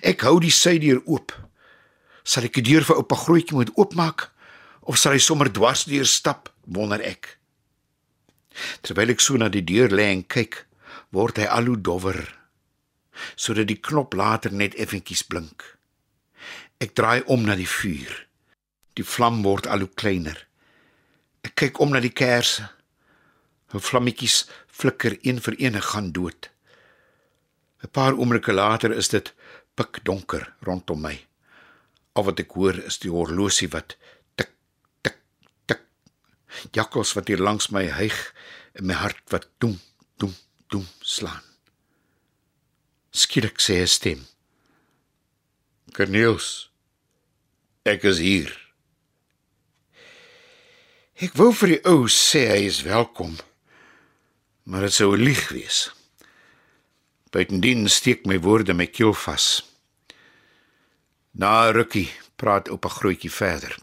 Ek 0.00 0.20
hou 0.20 0.40
die 0.40 0.54
sydeur 0.54 1.02
oop. 1.04 1.32
Sal 2.24 2.44
ek 2.48 2.54
die 2.54 2.68
deur 2.72 2.84
vir 2.84 2.96
oupa 2.96 3.16
grootjie 3.16 3.56
moet 3.56 3.72
oopmaak 3.76 4.30
of 4.80 4.96
sal 4.98 5.12
hy 5.12 5.18
sommer 5.18 5.52
dwars 5.52 5.84
deur 5.84 6.06
stap, 6.06 6.48
wonder 6.64 7.00
ek. 7.00 7.38
Terwyl 8.80 9.10
ek 9.10 9.20
so 9.20 9.36
na 9.36 9.48
die 9.48 9.64
deur 9.64 9.92
lê 9.92 10.10
en 10.12 10.24
kyk, 10.24 10.66
word 11.12 11.36
hy 11.40 11.46
al 11.48 11.66
hoe 11.66 11.80
dowwer 11.80 12.20
sodat 13.38 13.68
die 13.70 13.78
knop 13.78 14.14
later 14.18 14.52
net 14.52 14.74
effentjies 14.74 15.22
blink. 15.26 15.62
Ek 16.82 16.94
draai 16.98 17.22
om 17.30 17.44
na 17.46 17.56
die 17.58 17.68
vuur. 17.68 18.10
Die 18.94 19.04
vlam 19.04 19.42
word 19.42 19.66
al 19.66 19.84
hoe 19.84 19.90
kleiner. 19.94 20.38
Ek 21.44 21.56
kyk 21.60 21.80
om 21.82 21.92
na 21.92 22.00
die 22.00 22.14
kersse. 22.14 22.68
Hul 23.74 23.82
vlammetjies 23.82 24.44
flikker 24.70 25.18
een 25.22 25.40
vir 25.42 25.56
een 25.58 25.74
en 25.74 25.88
gaan 25.90 26.12
dood. 26.12 26.50
'n 27.82 27.90
Paar 27.92 28.16
oomblikke 28.16 28.52
later 28.52 28.92
is 28.92 29.08
dit 29.08 29.32
pikdonker 29.76 30.54
rondom 30.60 31.00
my. 31.00 31.16
Al 32.14 32.24
wat 32.24 32.40
ek 32.40 32.54
hoor 32.56 32.78
is 32.90 32.98
die 33.02 33.10
horlosie 33.10 33.68
wat 33.74 33.96
tik 34.38 34.52
tik 35.02 35.18
tik. 35.66 35.82
Jakkals 36.72 37.12
wat 37.18 37.28
hier 37.28 37.42
langs 37.42 37.68
my 37.70 37.84
hyg 37.98 38.16
en 38.78 38.86
my 38.86 38.94
hart 38.94 39.22
wat 39.34 39.50
doem 39.58 39.76
doem 40.16 40.34
doem 40.72 40.86
slaan. 41.02 41.42
Skielik 43.10 43.60
sê 43.60 43.82
'n 43.82 43.86
stem: 43.86 44.26
"Corneels, 45.92 46.70
ek 47.84 48.04
is 48.04 48.18
hier." 48.18 48.63
Ek 51.24 51.36
wou 51.40 51.54
vir 51.56 51.70
die 51.70 51.82
ou 51.88 52.08
sê 52.10 52.42
hy 52.50 52.64
is 52.68 52.82
welkom, 52.84 53.38
maar 54.68 54.84
dit 54.84 54.92
sou 54.92 55.14
'n 55.14 55.24
lieg 55.24 55.44
wees. 55.56 55.78
Buitendien 57.32 57.88
steek 57.88 58.26
my 58.26 58.36
woorde 58.46 58.74
my 58.74 58.86
keel 58.86 59.14
vas. 59.14 59.62
Na 61.32 61.68
'n 61.68 61.72
rukkie 61.72 62.10
praat 62.36 62.68
oupa 62.68 62.88
grootjie 62.88 63.30
verder. 63.30 63.74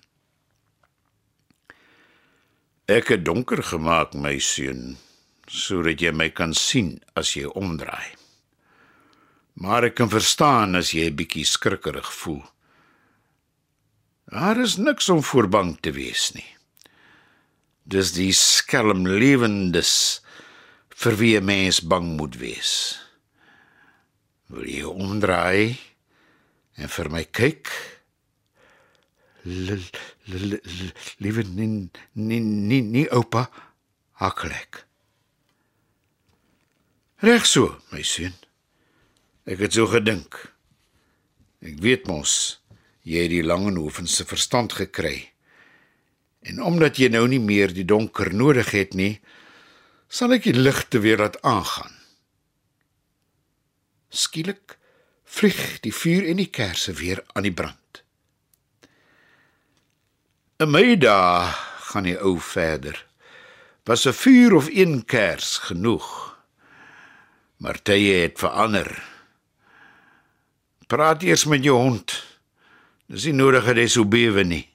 Ek 2.86 3.08
het 3.08 3.26
donker 3.26 3.64
gemaak, 3.64 4.14
my 4.14 4.38
seun, 4.40 4.98
sodat 5.48 6.00
jy 6.02 6.12
my 6.12 6.30
kan 6.30 6.54
sien 6.54 7.02
as 7.16 7.34
jy 7.34 7.46
omdraai. 7.46 8.14
Maar 9.54 9.84
ek 9.84 9.96
kan 9.96 10.10
verstaan 10.10 10.76
as 10.76 10.92
jy 10.92 11.10
'n 11.10 11.16
bietjie 11.16 11.46
skrikkerig 11.46 12.14
voel. 12.14 12.44
Daar 14.30 14.58
is 14.58 14.78
niks 14.78 15.10
om 15.10 15.24
voor 15.24 15.48
bang 15.48 15.80
te 15.82 15.92
wees 15.92 16.34
nie. 16.34 16.61
Dis 17.84 18.14
die 18.14 18.32
skelm 18.34 19.08
lewendes 19.08 20.22
vir 21.02 21.18
wie 21.18 21.38
'n 21.38 21.46
mens 21.46 21.82
bang 21.82 22.18
moet 22.18 22.38
wees. 22.38 23.00
Wil 24.50 24.68
jy 24.68 24.84
omdraai 24.84 25.80
en 26.78 26.88
vir 26.88 27.10
my 27.10 27.24
kyk? 27.24 27.72
Liewe 31.18 31.44
nie 31.44 31.90
nie 32.14 32.40
nie 32.40 32.82
nie 32.82 33.08
oupa 33.10 33.50
haklek. 34.14 34.86
Reg 37.22 37.46
so, 37.46 37.82
my 37.92 38.02
seun. 38.02 38.34
Ek 39.46 39.60
het 39.60 39.74
so 39.74 39.88
gedink. 39.88 40.54
Ek 41.62 41.82
weet 41.82 42.08
mos 42.08 42.62
jy 43.02 43.26
het 43.26 43.34
die 43.34 43.44
Langehoven 43.46 44.08
se 44.08 44.26
verstand 44.26 44.74
gekry. 44.78 45.31
En 46.42 46.62
omdat 46.62 46.98
jy 46.98 47.12
nou 47.14 47.28
nie 47.30 47.42
meer 47.42 47.74
die 47.74 47.86
donker 47.86 48.34
nodig 48.34 48.72
het 48.74 48.96
nie, 48.98 49.20
sal 50.10 50.34
ek 50.34 50.48
die 50.50 50.58
ligte 50.58 51.00
weer 51.04 51.22
laat 51.22 51.38
aangaan. 51.46 51.94
Skielik 54.10 54.78
vlieg 55.24 55.80
die 55.86 55.94
vuur 55.96 56.26
en 56.28 56.42
die 56.42 56.50
kersse 56.52 56.94
weer 56.98 57.22
aan 57.34 57.48
die 57.48 57.54
brand. 57.54 58.04
'n 60.62 60.70
Middag 60.70 61.56
gaan 61.90 62.06
die 62.06 62.18
ou 62.20 62.40
verder. 62.40 62.98
Was 63.84 64.06
'n 64.06 64.14
vuur 64.14 64.54
of 64.54 64.68
een 64.70 65.06
kers 65.06 65.58
genoeg? 65.58 66.38
Maar 67.58 67.82
tye 67.82 68.14
het 68.14 68.40
verander. 68.40 69.04
Praat 70.88 71.24
eers 71.24 71.46
met 71.46 71.64
jou 71.64 71.78
hond. 71.78 72.24
Dis 73.06 73.24
nie 73.24 73.34
nodig 73.34 73.66
dat 73.66 73.76
hy 73.76 73.88
so 73.88 74.06
bewe 74.06 74.44
nie. 74.44 74.71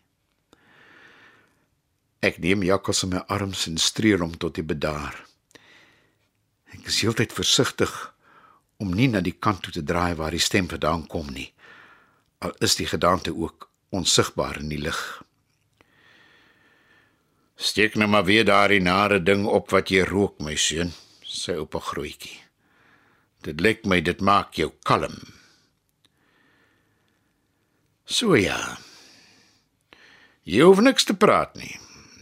Ek 2.27 2.41
neem 2.43 2.65
Jakkals 2.67 3.05
in 3.07 3.13
my 3.15 3.23
arms 3.31 3.67
en 3.71 3.77
streel 3.79 4.25
hom 4.25 4.33
tot 4.43 4.59
hy 4.59 4.65
bedaar. 4.67 5.15
Ek 6.75 6.89
is 6.91 6.99
heeltyd 7.05 7.35
versigtig 7.37 7.93
om 8.83 8.91
nie 8.97 9.07
na 9.13 9.23
die 9.23 9.37
kant 9.39 9.63
toe 9.63 9.75
te 9.77 9.85
draai 9.87 10.17
waar 10.19 10.35
die 10.35 10.43
stem 10.43 10.67
vandaan 10.73 11.07
kom 11.13 11.31
nie. 11.31 11.53
Al 12.43 12.57
is 12.67 12.75
die 12.81 12.89
gedagte 12.91 13.31
ook 13.31 13.69
onsigbaar 13.95 14.59
in 14.61 14.73
die 14.75 14.81
lig. 14.83 14.99
Steek 17.57 17.95
nou 17.97 18.09
maar 18.11 18.27
weer 18.27 18.45
daardie 18.45 18.83
nare 18.83 19.23
ding 19.23 19.47
op 19.47 19.71
wat 19.73 19.95
jy 19.95 20.03
rook, 20.05 20.43
my 20.45 20.59
seun, 20.61 20.93
sê 21.25 21.57
oupa 21.57 21.81
grootjie. 21.81 22.37
Dit 23.47 23.63
lyk 23.63 23.87
my 23.87 24.03
dit 24.05 24.21
maak 24.21 24.59
jou 24.59 24.73
kalm. 24.85 25.17
So 28.05 28.37
ja. 28.37 28.59
Jy 30.45 30.67
hoef 30.67 30.83
niks 30.83 31.07
te 31.07 31.15
praat 31.17 31.55
nie. 31.57 31.75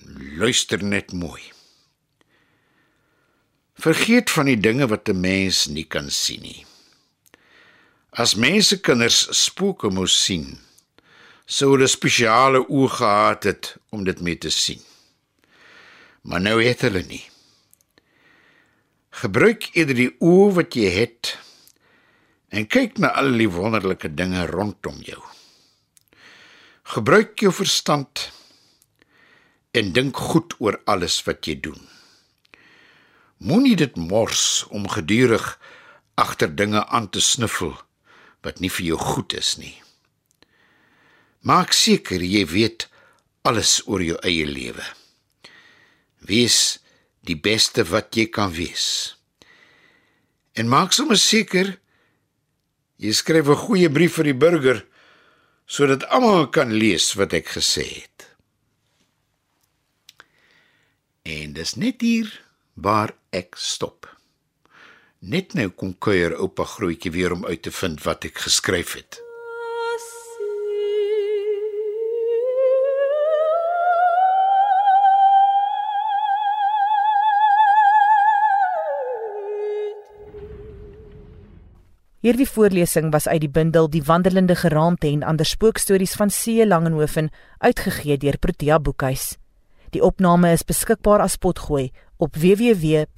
Luister 0.05 0.83
net 0.85 1.13
mooi. 1.13 1.43
Vergeet 3.81 4.31
van 4.31 4.47
die 4.47 4.61
dinge 4.61 4.87
wat 4.87 5.09
'n 5.09 5.21
mens 5.21 5.67
nie 5.67 5.85
kan 5.85 6.11
sien 6.11 6.43
nie. 6.43 6.67
As 8.11 8.35
mense 8.35 8.81
kinders 8.81 9.27
spooke 9.45 9.91
moes 9.91 10.25
sien, 10.25 10.59
sou 11.47 11.73
hulle 11.73 11.87
spesiale 11.87 12.61
oë 12.69 12.89
gehad 12.89 13.45
het 13.45 13.77
om 13.91 14.05
dit 14.05 14.21
mee 14.21 14.39
te 14.39 14.51
sien. 14.51 14.81
Maar 16.23 16.41
nou 16.41 16.63
het 16.63 16.81
hulle 16.81 17.03
nie. 17.03 17.25
Gebruik 19.11 19.69
eerder 19.73 19.95
die 19.95 20.15
oë 20.21 20.53
wat 20.55 20.75
jy 20.75 20.91
het 20.91 21.39
en 22.49 22.67
kyk 22.67 22.99
na 22.99 23.09
al 23.09 23.33
die 23.39 23.51
wonderlike 23.51 24.15
dinge 24.15 24.47
rondom 24.47 25.01
jou. 25.03 25.23
Gebruik 26.83 27.39
jou 27.39 27.53
verstand 27.53 28.31
en 29.75 29.91
dink 29.93 30.17
goed 30.17 30.55
oor 30.63 30.79
alles 30.91 31.19
wat 31.27 31.47
jy 31.49 31.57
doen. 31.67 31.81
Moenie 33.43 33.75
dit 33.77 33.97
mors 33.99 34.65
om 34.71 34.87
gedurig 34.89 35.45
agter 36.15 36.53
dinge 36.55 36.85
aan 36.87 37.11
te 37.11 37.21
sniffel 37.21 37.75
wat 38.47 38.63
nie 38.63 38.71
vir 38.71 38.93
jou 38.93 38.99
goed 39.01 39.35
is 39.35 39.57
nie. 39.59 39.75
Maak 41.45 41.75
seker 41.77 42.23
jy 42.23 42.45
weet 42.49 42.87
alles 43.45 43.81
oor 43.91 44.01
jou 44.05 44.17
eie 44.25 44.47
lewe. 44.49 44.85
Wees 46.25 46.79
die 47.27 47.37
beste 47.37 47.85
wat 47.91 48.15
jy 48.17 48.29
kan 48.33 48.55
wees. 48.55 49.17
En 50.55 50.71
maak 50.71 50.95
sommer 50.95 51.19
seker 51.19 51.75
jy 52.97 53.13
skryf 53.13 53.49
'n 53.49 53.65
goeie 53.67 53.91
brief 53.91 54.15
vir 54.17 54.31
die 54.31 54.41
burger 54.45 54.79
sodat 55.67 56.07
almal 56.15 56.47
kan 56.47 56.71
lees 56.73 57.13
wat 57.19 57.33
ek 57.35 57.49
gesê 57.59 57.85
het. 58.01 58.14
En 61.25 61.55
dis 61.57 61.71
net 61.81 62.03
hier 62.05 62.29
waar 62.77 63.15
ek 63.33 63.57
stop. 63.57 64.05
Net 65.25 65.55
nou 65.57 65.71
kom 65.73 65.95
kuier 65.97 66.35
oupa 66.37 66.67
grootjie 66.69 67.15
weer 67.15 67.33
om 67.33 67.47
uit 67.49 67.63
te 67.65 67.71
vind 67.73 68.03
wat 68.05 68.27
ek 68.29 68.43
geskryf 68.45 68.93
het. 68.99 69.21
Hierdie 82.25 82.49
voorlesing 82.49 83.09
was 83.13 83.29
uit 83.29 83.41
die 83.41 83.51
bundel 83.53 83.89
Die 83.89 84.05
wandelende 84.05 84.57
geraamte 84.57 85.09
en 85.09 85.25
ander 85.25 85.49
spookstories 85.49 86.13
van 86.21 86.29
C. 86.29 86.69
Langenhoven 86.69 87.33
uitgegee 87.59 88.17
deur 88.21 88.39
Protea 88.39 88.81
Boekhuis. 88.81 89.37
Die 89.95 90.03
opname 90.03 90.51
is 90.51 90.67
beskikbaar 90.67 91.23
as 91.23 91.37
potgooi 91.39 91.91
op 92.19 92.35
www.rsg.co.za. 92.35 93.15